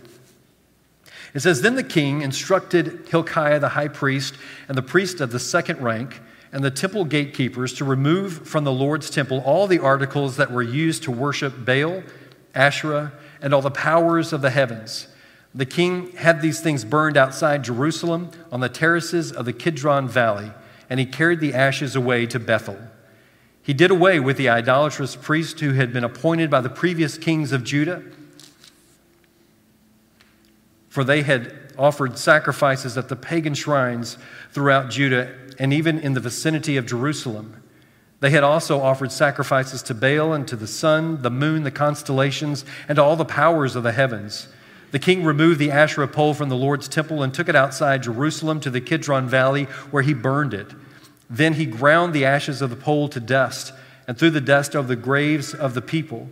It 1.34 1.42
says, 1.42 1.62
Then 1.62 1.76
the 1.76 1.84
king 1.84 2.22
instructed 2.22 3.08
Hilkiah 3.10 3.60
the 3.60 3.70
high 3.70 3.88
priest 3.88 4.36
and 4.68 4.78
the 4.78 4.84
priest 4.84 5.20
of 5.20 5.32
the 5.32 5.40
second 5.40 5.82
rank 5.82 6.22
and 6.52 6.64
the 6.64 6.72
temple 6.72 7.06
gatekeepers 7.06 7.74
to 7.74 7.86
remove 7.86 8.48
from 8.48 8.64
the 8.64 8.72
Lord's 8.72 9.10
temple 9.10 9.42
all 9.44 9.66
the 9.66 9.80
articles 9.80 10.38
that 10.38 10.52
were 10.52 10.62
used 10.62 11.04
to 11.04 11.12
worship 11.12 11.66
Baal, 11.66 12.04
Asherah, 12.54 13.12
and 13.42 13.54
all 13.54 13.62
the 13.62 13.72
powers 13.72 14.32
of 14.32 14.42
the 14.42 14.52
heavens. 14.52 15.08
The 15.56 15.66
king 15.66 16.12
had 16.12 16.42
these 16.42 16.62
things 16.62 16.86
burned 16.86 17.18
outside 17.18 17.64
Jerusalem 17.64 18.30
on 18.52 18.60
the 18.60 18.70
terraces 18.70 19.32
of 19.32 19.46
the 19.46 19.54
Kidron 19.54 20.08
Valley, 20.08 20.52
and 20.90 21.00
he 21.00 21.06
carried 21.06 21.40
the 21.40 21.54
ashes 21.54 21.96
away 21.96 22.28
to 22.28 22.40
Bethel. 22.40 22.78
He 23.64 23.74
did 23.74 23.92
away 23.92 24.20
with 24.20 24.38
the 24.38 24.50
idolatrous 24.50 25.16
priest 25.16 25.60
who 25.60 25.74
had 25.74 25.94
been 25.94 26.04
appointed 26.04 26.50
by 26.50 26.62
the 26.62 26.70
previous 26.70 27.18
kings 27.18 27.52
of 27.52 27.64
Judah 27.64 28.04
for 30.94 31.04
they 31.04 31.24
had 31.24 31.52
offered 31.76 32.20
sacrifices 32.20 33.00
at 33.00 33.10
the 33.10 33.16
pagan 33.16 33.56
shrines 33.56 34.16
throughout 34.52 34.92
Judah 34.92 35.34
and 35.58 35.74
even 35.74 35.98
in 35.98 36.14
the 36.14 36.20
vicinity 36.20 36.78
of 36.78 36.86
Jerusalem. 36.86 37.64
They 38.20 38.30
had 38.30 38.44
also 38.44 38.80
offered 38.80 39.12
sacrifices 39.12 39.82
to 39.82 39.96
Baal 39.96 40.34
and 40.34 40.48
to 40.48 40.56
the 40.56 40.68
sun, 40.68 41.24
the 41.24 41.32
moon, 41.32 41.64
the 41.64 41.72
constellations, 41.72 42.64
and 42.88 43.00
all 43.00 43.16
the 43.16 43.26
powers 43.26 43.76
of 43.76 43.82
the 43.82 43.92
heavens. 43.92 44.50
The 44.92 45.00
king 45.00 45.24
removed 45.24 45.58
the 45.58 45.72
Asherah 45.72 46.08
pole 46.08 46.36
from 46.36 46.50
the 46.50 46.56
Lord's 46.56 46.88
temple 46.88 47.24
and 47.24 47.34
took 47.34 47.50
it 47.50 47.56
outside 47.56 48.04
Jerusalem 48.04 48.60
to 48.60 48.70
the 48.70 48.80
Kidron 48.80 49.28
Valley, 49.28 49.64
where 49.90 50.04
he 50.04 50.14
burned 50.14 50.54
it. 50.54 50.68
Then 51.28 51.54
he 51.54 51.66
ground 51.66 52.14
the 52.14 52.26
ashes 52.26 52.62
of 52.62 52.70
the 52.70 52.76
pole 52.76 53.10
to 53.10 53.20
dust 53.20 53.74
and 54.08 54.16
threw 54.16 54.30
the 54.30 54.40
dust 54.40 54.76
over 54.76 54.90
the 54.90 54.96
graves 54.96 55.56
of 55.56 55.74
the 55.74 55.82
people. 55.82 56.30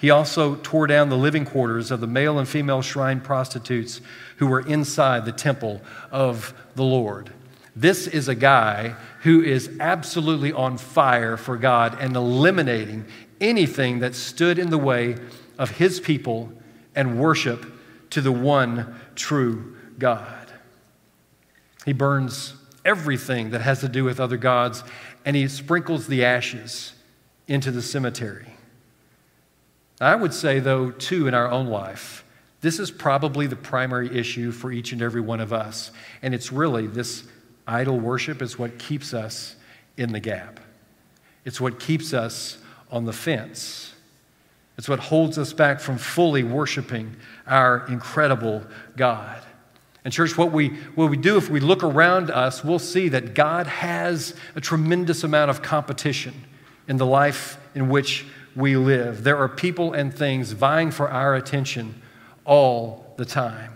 He 0.00 0.08
also 0.08 0.56
tore 0.56 0.86
down 0.86 1.10
the 1.10 1.16
living 1.18 1.44
quarters 1.44 1.90
of 1.90 2.00
the 2.00 2.06
male 2.06 2.38
and 2.38 2.48
female 2.48 2.80
shrine 2.80 3.20
prostitutes 3.20 4.00
who 4.38 4.46
were 4.46 4.60
inside 4.60 5.26
the 5.26 5.32
temple 5.32 5.82
of 6.10 6.54
the 6.74 6.82
Lord. 6.82 7.34
This 7.76 8.06
is 8.06 8.26
a 8.26 8.34
guy 8.34 8.94
who 9.24 9.42
is 9.42 9.76
absolutely 9.78 10.52
on 10.52 10.78
fire 10.78 11.36
for 11.36 11.58
God 11.58 11.98
and 12.00 12.16
eliminating 12.16 13.04
anything 13.42 13.98
that 13.98 14.14
stood 14.14 14.58
in 14.58 14.70
the 14.70 14.78
way 14.78 15.16
of 15.58 15.72
his 15.72 16.00
people 16.00 16.50
and 16.94 17.20
worship 17.20 17.66
to 18.08 18.22
the 18.22 18.32
one 18.32 18.98
true 19.16 19.76
God. 19.98 20.50
He 21.84 21.92
burns 21.92 22.54
everything 22.86 23.50
that 23.50 23.60
has 23.60 23.80
to 23.80 23.88
do 23.88 24.04
with 24.04 24.18
other 24.18 24.38
gods 24.38 24.82
and 25.26 25.36
he 25.36 25.46
sprinkles 25.46 26.06
the 26.06 26.24
ashes 26.24 26.94
into 27.46 27.70
the 27.70 27.82
cemetery. 27.82 28.46
I 30.00 30.14
would 30.14 30.32
say, 30.32 30.60
though, 30.60 30.90
too, 30.90 31.28
in 31.28 31.34
our 31.34 31.50
own 31.50 31.66
life, 31.66 32.24
this 32.62 32.78
is 32.78 32.90
probably 32.90 33.46
the 33.46 33.56
primary 33.56 34.16
issue 34.16 34.50
for 34.50 34.72
each 34.72 34.92
and 34.92 35.02
every 35.02 35.20
one 35.20 35.40
of 35.40 35.52
us. 35.52 35.90
And 36.22 36.34
it's 36.34 36.52
really 36.52 36.86
this 36.86 37.24
idol 37.66 37.98
worship 37.98 38.42
is 38.42 38.58
what 38.58 38.78
keeps 38.78 39.14
us 39.14 39.56
in 39.96 40.12
the 40.12 40.20
gap. 40.20 40.60
It's 41.44 41.60
what 41.60 41.78
keeps 41.80 42.12
us 42.12 42.58
on 42.90 43.04
the 43.04 43.12
fence. 43.12 43.94
It's 44.76 44.88
what 44.88 44.98
holds 44.98 45.36
us 45.38 45.52
back 45.52 45.80
from 45.80 45.98
fully 45.98 46.42
worshiping 46.42 47.16
our 47.46 47.86
incredible 47.88 48.64
God. 48.96 49.42
And, 50.04 50.12
church, 50.12 50.38
what 50.38 50.52
we, 50.52 50.68
what 50.94 51.10
we 51.10 51.18
do 51.18 51.36
if 51.36 51.50
we 51.50 51.60
look 51.60 51.82
around 51.82 52.30
us, 52.30 52.64
we'll 52.64 52.78
see 52.78 53.10
that 53.10 53.34
God 53.34 53.66
has 53.66 54.34
a 54.54 54.60
tremendous 54.60 55.24
amount 55.24 55.50
of 55.50 55.60
competition 55.60 56.32
in 56.88 56.96
the 56.96 57.04
life 57.04 57.58
in 57.74 57.90
which 57.90 58.24
we 58.56 58.76
live. 58.76 59.24
There 59.24 59.36
are 59.36 59.48
people 59.48 59.92
and 59.92 60.12
things 60.14 60.52
vying 60.52 60.90
for 60.90 61.08
our 61.10 61.34
attention 61.34 62.00
all 62.44 63.14
the 63.16 63.24
time. 63.24 63.72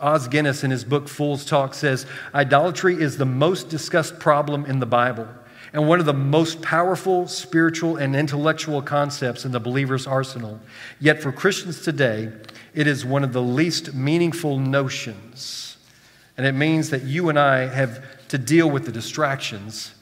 Os 0.00 0.28
Guinness, 0.28 0.64
in 0.64 0.70
his 0.70 0.84
book 0.84 1.08
Fool's 1.08 1.44
Talk, 1.44 1.74
says 1.74 2.06
idolatry 2.34 2.94
is 2.94 3.18
the 3.18 3.26
most 3.26 3.68
discussed 3.68 4.18
problem 4.18 4.64
in 4.64 4.80
the 4.80 4.86
Bible. 4.86 5.28
and 5.72 5.86
one 5.86 6.00
of 6.00 6.06
the 6.06 6.12
most 6.12 6.60
powerful 6.62 7.28
spiritual 7.28 7.96
and 7.96 8.16
intellectual 8.16 8.82
concepts 8.82 9.44
in 9.44 9.52
the 9.52 9.60
believer's 9.60 10.06
arsenal. 10.06 10.58
Yet 10.98 11.22
for 11.22 11.30
Christians 11.30 11.82
today, 11.82 12.32
it 12.74 12.88
is 12.88 13.04
one 13.04 13.22
of 13.22 13.32
the 13.32 13.42
least 13.42 13.94
meaningful 13.94 14.58
notions. 14.58 15.76
And 16.36 16.44
it 16.44 16.52
means 16.52 16.90
that 16.90 17.04
you 17.04 17.28
and 17.28 17.38
I 17.38 17.66
have 17.66 18.26
to 18.28 18.38
deal 18.38 18.68
with 18.68 18.84
the 18.84 18.92
distractions 18.92 19.92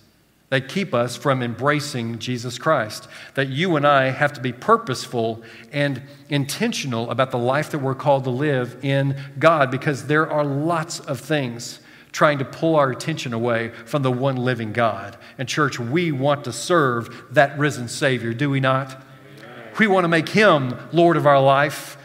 that 0.50 0.68
keep 0.68 0.94
us 0.94 1.16
from 1.16 1.42
embracing 1.42 2.18
Jesus 2.18 2.58
Christ. 2.58 3.06
That 3.34 3.48
you 3.48 3.76
and 3.76 3.86
I 3.86 4.10
have 4.10 4.32
to 4.34 4.40
be 4.40 4.52
purposeful 4.52 5.42
and 5.72 6.02
intentional 6.30 7.10
about 7.10 7.30
the 7.30 7.38
life 7.38 7.70
that 7.70 7.80
we're 7.80 7.94
called 7.94 8.24
to 8.24 8.30
live 8.30 8.82
in 8.82 9.16
God 9.38 9.70
because 9.70 10.06
there 10.06 10.30
are 10.30 10.44
lots 10.44 11.00
of 11.00 11.20
things 11.20 11.80
trying 12.12 12.38
to 12.38 12.44
pull 12.44 12.76
our 12.76 12.90
attention 12.90 13.34
away 13.34 13.68
from 13.84 14.02
the 14.02 14.10
one 14.10 14.36
living 14.36 14.72
God. 14.72 15.18
And, 15.36 15.46
church, 15.46 15.78
we 15.78 16.10
want 16.10 16.44
to 16.44 16.52
serve 16.52 17.26
that 17.32 17.58
risen 17.58 17.86
Savior, 17.88 18.32
do 18.32 18.48
we 18.48 18.60
not? 18.60 19.02
We 19.78 19.86
want 19.86 20.04
to 20.04 20.08
make 20.08 20.30
Him 20.30 20.74
Lord 20.92 21.16
of 21.16 21.26
our 21.26 21.40
life, 21.40 21.97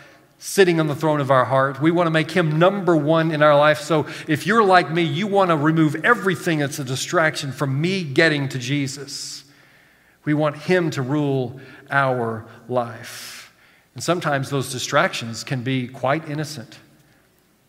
sitting 0.43 0.77
on 0.77 0.87
the 0.87 0.95
throne 0.95 1.21
of 1.21 1.31
our 1.31 1.45
heart. 1.45 1.81
We 1.81 1.89
want 1.89 2.07
to 2.07 2.11
make 2.11 2.29
Him 2.29 2.59
number 2.59 2.97
one 2.97 3.31
in 3.31 3.41
our 3.41 3.55
life. 3.55 3.79
So, 3.79 4.07
if 4.27 4.45
you're 4.45 4.63
like 4.63 4.91
me, 4.91 5.01
you 5.01 5.25
want 5.25 5.51
to 5.51 5.55
remove 5.55 5.95
everything 6.03 6.59
that's 6.59 6.79
a 6.79 6.83
distraction 6.83 7.53
from 7.53 7.79
me 7.79 8.03
getting 8.03 8.49
to 8.49 8.59
Jesus. 8.59 9.45
We 10.25 10.33
want 10.33 10.57
Him 10.57 10.89
to 10.91 11.01
rule 11.01 11.61
our 11.89 12.45
life. 12.67 13.53
And 13.93 14.03
sometimes 14.03 14.49
those 14.49 14.69
distractions 14.69 15.45
can 15.45 15.63
be 15.63 15.87
quite 15.87 16.27
innocent. 16.27 16.77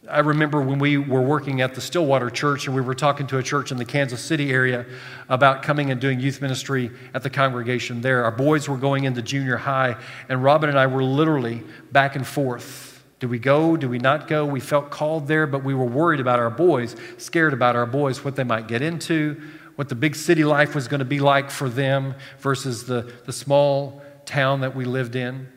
I 0.09 0.19
remember 0.19 0.61
when 0.61 0.79
we 0.79 0.99
were 0.99 1.23
working 1.23 1.63
at 1.63 1.75
the 1.75 1.81
Stillwater 1.81 2.29
Church 2.29 2.67
and 2.67 2.77
we 2.77 2.83
were 2.83 2.95
talking 2.95 3.27
to 3.29 3.39
a 3.39 3.43
church 3.43 3.73
in 3.73 3.79
the 3.79 3.87
Kansas 3.87 4.21
City 4.21 4.51
area 4.51 4.85
about 5.31 5.63
coming 5.63 5.91
and 5.91 5.99
doing 5.99 6.21
youth 6.21 6.43
ministry 6.43 6.91
at 7.15 7.23
the 7.23 7.31
congregation 7.31 8.03
there. 8.03 8.23
Our 8.25 8.31
boys 8.31 8.69
were 8.69 8.77
going 8.77 9.05
into 9.05 9.23
junior 9.23 9.57
high, 9.57 9.97
and 10.29 10.45
Robin 10.45 10.69
and 10.69 10.79
I 10.79 10.89
were 10.89 11.03
literally 11.03 11.63
back 11.91 12.17
and 12.17 12.27
forth. 12.27 13.03
Do 13.19 13.29
we 13.29 13.39
go? 13.39 13.79
Do 13.79 13.89
we 13.89 13.99
not 13.99 14.29
go? 14.29 14.45
We 14.45 14.61
felt 14.61 14.91
called 14.91 15.27
there, 15.27 15.47
but 15.47 15.65
we 15.65 15.73
were 15.73 15.87
worried 15.87 16.21
about 16.21 16.39
our 16.39 16.51
boys, 16.51 16.97
scared 17.17 17.55
about 17.55 17.75
our 17.75 17.87
boys, 17.87 18.23
what 18.23 18.37
they 18.37 18.45
might 18.45 18.69
get 18.69 18.83
into, 18.83 19.41
what 19.77 19.89
the 19.89 19.95
big 19.95 20.17
city 20.17 20.45
life 20.45 20.75
was 20.75 20.87
going 20.87 20.99
to 20.99 21.07
be 21.07 21.21
like 21.21 21.51
for 21.51 21.71
them 21.71 22.15
versus 22.41 22.85
the, 22.85 23.11
the 23.25 23.33
small 23.33 24.03
town 24.27 24.61
that 24.61 24.77
we 24.77 24.85
lived 24.85 25.17
in. 25.17 25.49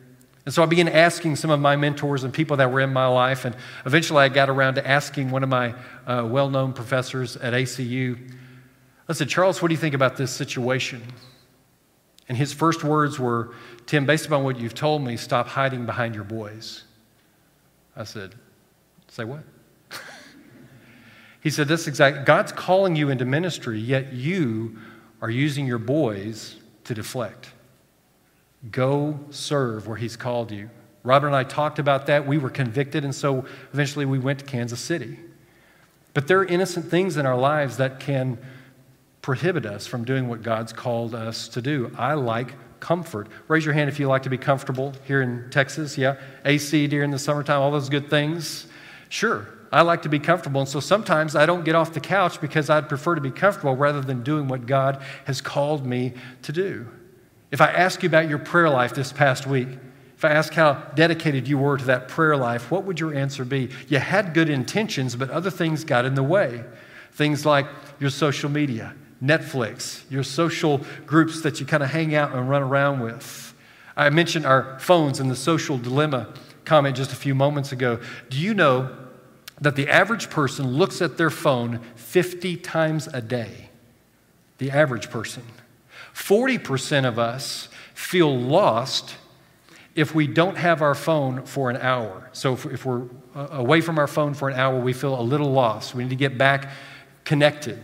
And 0.48 0.54
so 0.54 0.64
I 0.64 0.66
began 0.66 0.88
asking 0.88 1.36
some 1.36 1.52
of 1.52 1.60
my 1.60 1.76
mentors 1.76 2.24
and 2.24 2.34
people 2.34 2.56
that 2.56 2.72
were 2.72 2.80
in 2.80 2.94
my 2.94 3.06
life. 3.08 3.44
And 3.44 3.54
eventually 3.86 4.24
I 4.24 4.30
got 4.30 4.50
around 4.50 4.76
to 4.76 4.88
asking 4.88 5.30
one 5.30 5.44
of 5.44 5.50
my 5.50 5.76
uh, 6.06 6.26
well 6.26 6.50
known 6.50 6.72
professors 6.72 7.36
at 7.36 7.52
ACU. 7.52 8.18
I 9.10 9.12
said, 9.12 9.28
Charles, 9.28 9.62
what 9.62 9.68
do 9.68 9.74
you 9.74 9.78
think 9.78 9.94
about 9.94 10.16
this 10.16 10.32
situation? 10.32 11.04
And 12.30 12.38
his 12.38 12.54
first 12.54 12.82
words 12.86 13.20
were, 13.20 13.56
Tim, 13.88 14.06
based 14.06 14.26
upon 14.26 14.46
what 14.46 14.58
you've 14.58 14.74
told 14.74 15.02
me, 15.02 15.18
stop 15.18 15.50
hiding 15.50 15.86
behind 15.86 16.16
your 16.16 16.24
boys. 16.24 16.86
I 17.98 18.06
said, 18.06 18.34
Say 19.10 19.26
what? 19.26 19.44
he 21.42 21.50
said, 21.50 21.68
This 21.68 21.90
exact 21.90 22.26
God's 22.26 22.54
calling 22.54 22.96
you 22.96 23.10
into 23.10 23.26
ministry, 23.26 23.82
yet 23.82 24.14
you 24.14 24.78
are 25.22 25.30
using 25.30 25.68
your 25.68 25.78
boys 25.78 26.56
to 26.86 26.94
deflect. 26.94 27.52
Go 28.72 29.20
serve 29.30 29.88
where 29.88 29.98
He's 29.98 30.16
called 30.16 30.52
you. 30.52 30.70
Robert 31.04 31.28
and 31.28 31.36
I 31.36 31.44
talked 31.44 31.80
about 31.80 32.08
that. 32.08 32.28
We 32.28 32.38
were 32.38 32.50
convicted, 32.50 33.06
and 33.06 33.16
so 33.16 33.46
eventually 33.72 34.06
we 34.06 34.20
went 34.20 34.40
to 34.40 34.46
Kansas 34.46 34.80
City. 34.80 35.20
But 36.14 36.28
there 36.28 36.40
are 36.40 36.46
innocent 36.46 36.90
things 36.90 37.16
in 37.16 37.26
our 37.26 37.38
lives 37.38 37.78
that 37.78 38.00
can 38.00 38.38
prohibit 39.22 39.66
us 39.66 39.86
from 39.86 40.04
doing 40.04 40.28
what 40.28 40.42
God's 40.42 40.74
called 40.74 41.14
us 41.14 41.48
to 41.50 41.62
do. 41.62 41.92
I 41.98 42.14
like 42.14 42.56
comfort. 42.80 43.28
Raise 43.48 43.66
your 43.66 43.74
hand 43.74 43.90
if 43.90 44.00
you 44.00 44.08
like 44.08 44.24
to 44.24 44.30
be 44.30 44.38
comfortable 44.38 44.94
here 45.06 45.22
in 45.22 45.50
Texas. 45.50 45.98
Yeah. 45.98 46.16
AC 46.46 46.88
during 46.88 47.12
the 47.12 47.20
summertime, 47.20 47.62
all 47.62 47.72
those 47.72 47.90
good 47.90 48.10
things. 48.10 48.68
Sure. 49.10 49.48
I 49.72 49.82
like 49.82 50.04
to 50.04 50.10
be 50.10 50.20
comfortable. 50.20 50.62
And 50.62 50.70
so 50.70 50.80
sometimes 50.80 51.36
I 51.36 51.46
don't 51.46 51.66
get 51.66 51.76
off 51.76 51.94
the 51.94 52.00
couch 52.00 52.40
because 52.40 52.70
I'd 52.70 52.88
prefer 52.88 53.16
to 53.16 53.22
be 53.22 53.32
comfortable 53.32 53.76
rather 53.76 54.02
than 54.02 54.24
doing 54.24 54.48
what 54.48 54.66
God 54.66 55.04
has 55.26 55.42
called 55.42 55.86
me 55.86 56.14
to 56.44 56.52
do. 56.52 56.88
If 57.52 57.62
I 57.62 57.68
ask 57.68 58.04
you 58.04 58.08
about 58.08 58.30
your 58.30 58.40
prayer 58.40 58.70
life 58.70 58.94
this 58.94 59.14
past 59.14 59.48
week, 59.48 59.70
if 60.18 60.26
I 60.26 60.32
ask 60.32 60.52
how 60.54 60.74
dedicated 60.96 61.48
you 61.48 61.60
were 61.60 61.78
to 61.78 61.86
that 61.86 62.08
prayer 62.08 62.36
life, 62.36 62.72
what 62.72 62.84
would 62.86 63.00
your 63.00 63.14
answer 63.14 63.46
be? 63.46 63.70
You 63.88 64.00
had 64.00 64.34
good 64.34 64.50
intentions, 64.50 65.16
but 65.16 65.30
other 65.30 65.52
things 65.52 65.84
got 65.84 66.06
in 66.06 66.16
the 66.16 66.24
way. 66.24 66.64
Things 67.14 67.46
like 67.46 67.68
your 68.00 68.10
social 68.10 68.50
media, 68.50 68.96
Netflix, 69.24 70.10
your 70.10 70.24
social 70.24 70.82
groups 71.06 71.42
that 71.42 71.60
you 71.60 71.66
kind 71.66 71.84
of 71.84 71.90
hang 71.90 72.16
out 72.16 72.34
and 72.34 72.50
run 72.50 72.64
around 72.64 73.00
with. 73.00 73.54
I 73.96 74.10
mentioned 74.10 74.46
our 74.46 74.80
phones 74.80 75.20
and 75.20 75.30
the 75.30 75.36
social 75.36 75.78
dilemma 75.78 76.34
comment 76.66 76.96
just 76.96 77.14
a 77.14 77.16
few 77.16 77.34
moments 77.34 77.72
ago. 77.72 78.00
Do 78.30 78.38
you 78.38 78.54
know 78.54 78.96
that 79.62 79.76
the 79.76 79.88
average 79.88 80.30
person 80.30 80.68
looks 80.68 81.02
at 81.02 81.18
their 81.18 81.30
phone 81.30 81.80
50 81.96 82.58
times 82.58 83.08
a 83.08 83.22
day? 83.22 83.70
The 84.58 84.72
average 84.72 85.10
person. 85.10 85.44
40% 86.18 87.08
of 87.08 87.20
us 87.20 87.70
feel 87.94 88.36
lost 88.36 89.16
if 89.96 90.16
we 90.16 90.28
don't 90.28 90.58
have 90.58 90.82
our 90.82 90.96
phone 90.96 91.46
for 91.46 91.70
an 91.70 91.78
hour. 91.78 92.30
So 92.34 92.54
if, 92.54 92.66
if, 92.66 92.86
we're 92.86 93.04
uh, 93.36 93.48
away 93.52 93.82
from 93.82 93.98
our 94.00 94.08
phone 94.08 94.34
for 94.34 94.50
an 94.50 94.60
hour, 94.60 94.80
we 94.80 94.94
feel 94.94 95.20
a 95.20 95.22
little 95.22 95.52
lost. 95.52 95.94
We 95.96 96.04
need 96.04 96.10
to 96.10 96.16
get 96.16 96.38
back 96.38 96.70
connected. 97.24 97.84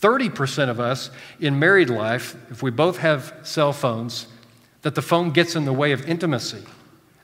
30% 0.00 0.70
of 0.70 0.80
us 0.80 1.10
in 1.38 1.58
married 1.58 1.90
life, 1.90 2.36
if 2.50 2.62
we 2.62 2.70
both 2.70 2.98
have 2.98 3.34
cell 3.42 3.72
phones, 3.72 4.26
that 4.82 4.94
the 4.94 5.02
phone 5.02 5.30
gets 5.30 5.54
in 5.54 5.66
the 5.66 5.72
way 5.72 5.92
of 5.92 6.08
intimacy. 6.08 6.64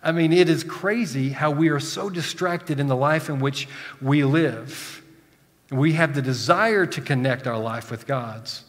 I 0.02 0.12
mean, 0.12 0.32
it 0.32 0.48
is 0.48 0.62
crazy 0.62 1.30
how 1.30 1.50
we 1.50 1.68
are 1.70 1.80
so 1.80 2.10
distracted 2.10 2.78
in 2.78 2.86
the 2.86 2.96
life 2.96 3.28
in 3.28 3.40
which 3.40 3.66
we 4.00 4.24
live. 4.24 5.02
We 5.70 5.92
have 5.94 6.14
the 6.14 6.22
desire 6.22 6.86
to 6.86 7.00
connect 7.00 7.46
our 7.46 7.58
life 7.58 7.90
with 7.90 8.06
God's. 8.06 8.64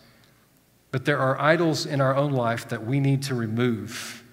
But 0.93 1.05
there 1.05 1.17
are 1.17 1.41
idols 1.41 1.87
in 1.87 2.01
our 2.01 2.15
own 2.15 2.33
life 2.33 2.69
that 2.69 2.85
we 2.85 2.99
need 2.99 3.23
to 3.23 3.33
remove 3.33 4.23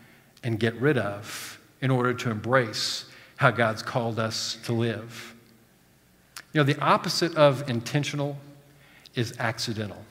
and 0.45 0.61
get 0.61 0.75
rid 0.75 0.99
of 0.99 1.59
in 1.81 1.91
order 1.91 2.13
to 2.13 2.31
embrace 2.31 3.07
how 3.37 3.51
God's 3.51 3.83
called 3.83 4.19
us 4.19 4.59
to 4.65 4.75
live. 4.75 5.35
You 6.53 6.61
know, 6.61 6.65
the 6.65 6.79
opposite 6.79 7.35
of 7.35 7.71
intentional 7.71 8.37
is 9.15 9.33
accidental. 9.39 10.05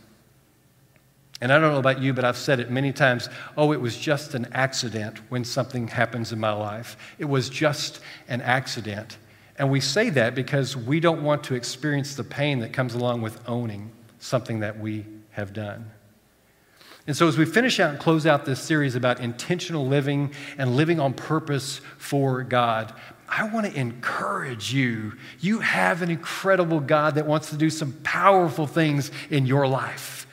And 1.40 1.54
I 1.54 1.60
don't 1.60 1.72
know 1.72 1.78
about 1.78 2.02
you, 2.02 2.16
but 2.16 2.26
I've 2.26 2.36
said 2.36 2.60
it 2.60 2.72
many 2.72 2.94
times 2.94 3.30
oh, 3.56 3.72
it 3.72 3.80
was 3.80 3.96
just 3.96 4.34
an 4.34 4.48
accident 4.52 5.20
when 5.30 5.46
something 5.46 5.88
happens 5.88 6.32
in 6.32 6.40
my 6.40 6.54
life. 6.54 6.98
It 7.20 7.26
was 7.26 7.52
just 7.52 8.00
an 8.28 8.42
accident. 8.42 9.20
And 9.60 9.70
we 9.70 9.82
say 9.82 10.10
that 10.10 10.34
because 10.34 10.76
we 10.76 11.00
don't 11.00 11.22
want 11.22 11.44
to 11.44 11.54
experience 11.54 12.16
the 12.16 12.24
pain 12.24 12.58
that 12.62 12.74
comes 12.74 12.96
along 12.96 13.22
with 13.22 13.40
owning 13.48 13.92
something 14.18 14.62
that 14.62 14.80
we 14.80 15.06
have 15.34 15.54
done. 15.54 15.92
And 17.10 17.18
so, 17.18 17.28
as 17.28 17.40
we 17.40 17.46
finish 17.46 17.80
out 17.80 17.90
and 17.90 17.98
close 17.98 18.28
out 18.28 18.46
this 18.46 18.62
series 18.62 18.94
about 18.94 19.20
intentional 19.20 19.88
living 19.88 20.32
and 20.60 20.76
living 20.76 21.00
on 21.00 21.14
purpose 21.16 21.82
for 21.98 22.44
God, 22.44 22.94
I 23.28 23.50
want 23.50 23.66
to 23.66 23.76
encourage 23.76 24.72
you. 24.72 25.14
You 25.40 25.62
have 25.62 26.04
an 26.04 26.12
incredible 26.12 26.80
God 26.80 27.16
that 27.16 27.26
wants 27.26 27.50
to 27.50 27.58
do 27.58 27.72
some 27.72 27.94
powerful 28.04 28.68
things 28.68 29.10
in 29.32 29.48
your 29.48 29.66
life. 29.68 30.28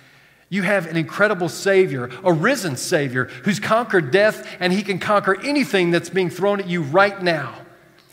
You 0.50 0.64
have 0.64 0.86
an 0.86 0.98
incredible 0.98 1.48
Savior, 1.48 2.10
a 2.22 2.34
risen 2.34 2.76
Savior, 2.76 3.24
who's 3.44 3.58
conquered 3.58 4.10
death 4.10 4.46
and 4.60 4.70
he 4.70 4.82
can 4.82 4.98
conquer 4.98 5.40
anything 5.40 5.92
that's 5.92 6.10
being 6.10 6.28
thrown 6.28 6.60
at 6.60 6.68
you 6.68 6.82
right 6.82 7.22
now. 7.22 7.54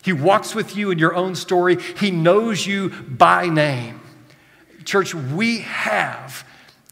He 0.02 0.14
walks 0.14 0.54
with 0.54 0.74
you 0.74 0.90
in 0.90 0.98
your 0.98 1.14
own 1.14 1.34
story, 1.34 1.76
he 1.98 2.10
knows 2.10 2.66
you 2.66 2.88
by 2.88 3.46
name. 3.46 4.00
Church, 4.86 5.14
we 5.14 5.58
have 5.58 6.46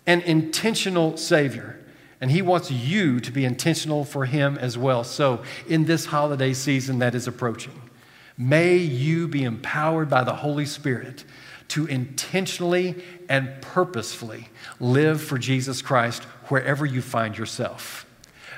an 0.06 0.20
intentional 0.22 1.16
Savior. 1.16 1.78
And 2.20 2.30
He 2.30 2.42
wants 2.42 2.70
you 2.70 3.20
to 3.20 3.32
be 3.32 3.44
intentional 3.44 4.04
for 4.04 4.26
Him 4.26 4.56
as 4.58 4.78
well. 4.78 5.04
So, 5.04 5.42
in 5.68 5.84
this 5.84 6.06
holiday 6.06 6.52
season 6.52 7.00
that 7.00 7.14
is 7.14 7.26
approaching, 7.26 7.90
may 8.38 8.76
you 8.76 9.26
be 9.26 9.42
empowered 9.44 10.08
by 10.08 10.22
the 10.24 10.34
Holy 10.36 10.66
Spirit 10.66 11.24
to 11.68 11.86
intentionally 11.86 13.02
and 13.28 13.50
purposefully 13.62 14.48
live 14.78 15.22
for 15.22 15.38
Jesus 15.38 15.80
Christ 15.80 16.22
wherever 16.48 16.84
you 16.84 17.00
find 17.00 17.36
yourself. 17.36 18.06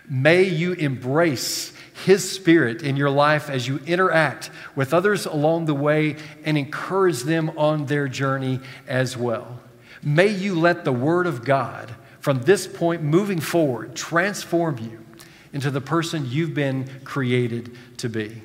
May 0.09 0.43
you 0.43 0.73
embrace 0.73 1.73
His 2.05 2.29
Spirit 2.29 2.83
in 2.83 2.97
your 2.97 3.11
life 3.11 3.49
as 3.49 3.69
you 3.69 3.81
interact 3.87 4.51
with 4.75 4.93
others 4.93 5.27
along 5.27 5.67
the 5.67 5.75
way 5.75 6.17
and 6.45 6.59
encourage 6.59 7.23
them 7.23 7.51
on 7.57 7.87
their 7.87 8.09
journey 8.09 8.61
as 8.87 9.17
well. 9.17 9.61
May 10.05 10.29
you 10.29 10.59
let 10.59 10.85
the 10.85 10.93
Word 10.93 11.27
of 11.27 11.45
God 11.45 11.95
from 12.21 12.43
this 12.43 12.67
point 12.67 13.03
moving 13.03 13.41
forward 13.41 13.95
transform 13.95 14.79
you 14.79 15.05
into 15.53 15.71
the 15.71 15.81
person 15.81 16.27
you've 16.29 16.55
been 16.55 16.89
created 17.05 17.77
to 17.99 18.09
be. 18.09 18.43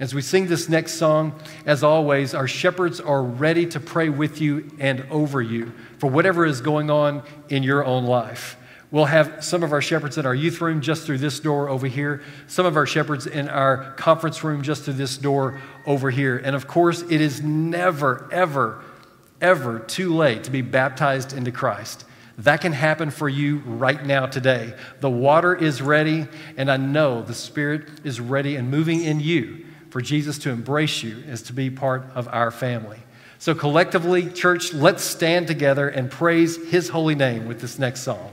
As 0.00 0.14
we 0.14 0.22
sing 0.22 0.48
this 0.48 0.68
next 0.68 0.94
song, 0.94 1.38
as 1.66 1.84
always, 1.84 2.34
our 2.34 2.48
shepherds 2.48 2.98
are 2.98 3.22
ready 3.22 3.66
to 3.66 3.78
pray 3.78 4.08
with 4.08 4.40
you 4.40 4.70
and 4.80 5.06
over 5.10 5.40
you 5.40 5.72
for 5.98 6.10
whatever 6.10 6.44
is 6.44 6.60
going 6.60 6.90
on 6.90 7.22
in 7.50 7.62
your 7.62 7.84
own 7.84 8.06
life. 8.06 8.56
We'll 8.90 9.04
have 9.04 9.44
some 9.44 9.62
of 9.62 9.72
our 9.72 9.80
shepherds 9.80 10.18
in 10.18 10.26
our 10.26 10.34
youth 10.34 10.60
room 10.60 10.80
just 10.80 11.06
through 11.06 11.18
this 11.18 11.40
door 11.40 11.68
over 11.68 11.86
here, 11.86 12.22
some 12.46 12.66
of 12.66 12.76
our 12.76 12.86
shepherds 12.86 13.26
in 13.26 13.48
our 13.48 13.92
conference 13.92 14.42
room 14.42 14.62
just 14.62 14.82
through 14.84 14.94
this 14.94 15.16
door 15.16 15.60
over 15.86 16.10
here. 16.10 16.36
And 16.36 16.56
of 16.56 16.66
course, 16.66 17.02
it 17.02 17.20
is 17.20 17.40
never, 17.42 18.28
ever, 18.32 18.82
ever 19.42 19.80
too 19.80 20.14
late 20.14 20.44
to 20.44 20.50
be 20.50 20.62
baptized 20.62 21.34
into 21.34 21.52
Christ. 21.52 22.06
That 22.38 22.62
can 22.62 22.72
happen 22.72 23.10
for 23.10 23.28
you 23.28 23.58
right 23.58 24.04
now 24.04 24.26
today. 24.26 24.74
The 25.00 25.10
water 25.10 25.54
is 25.54 25.82
ready, 25.82 26.26
and 26.56 26.70
I 26.70 26.78
know 26.78 27.22
the 27.22 27.34
Spirit 27.34 27.88
is 28.04 28.20
ready 28.20 28.56
and 28.56 28.70
moving 28.70 29.02
in 29.02 29.20
you 29.20 29.66
for 29.90 30.00
Jesus 30.00 30.38
to 30.38 30.50
embrace 30.50 31.02
you 31.02 31.22
as 31.28 31.42
to 31.42 31.52
be 31.52 31.68
part 31.68 32.04
of 32.14 32.26
our 32.28 32.50
family. 32.50 32.98
So, 33.38 33.54
collectively, 33.54 34.30
church, 34.30 34.72
let's 34.72 35.02
stand 35.02 35.48
together 35.48 35.88
and 35.88 36.10
praise 36.10 36.56
His 36.70 36.88
holy 36.88 37.14
name 37.14 37.46
with 37.46 37.60
this 37.60 37.78
next 37.78 38.00
song. 38.00 38.32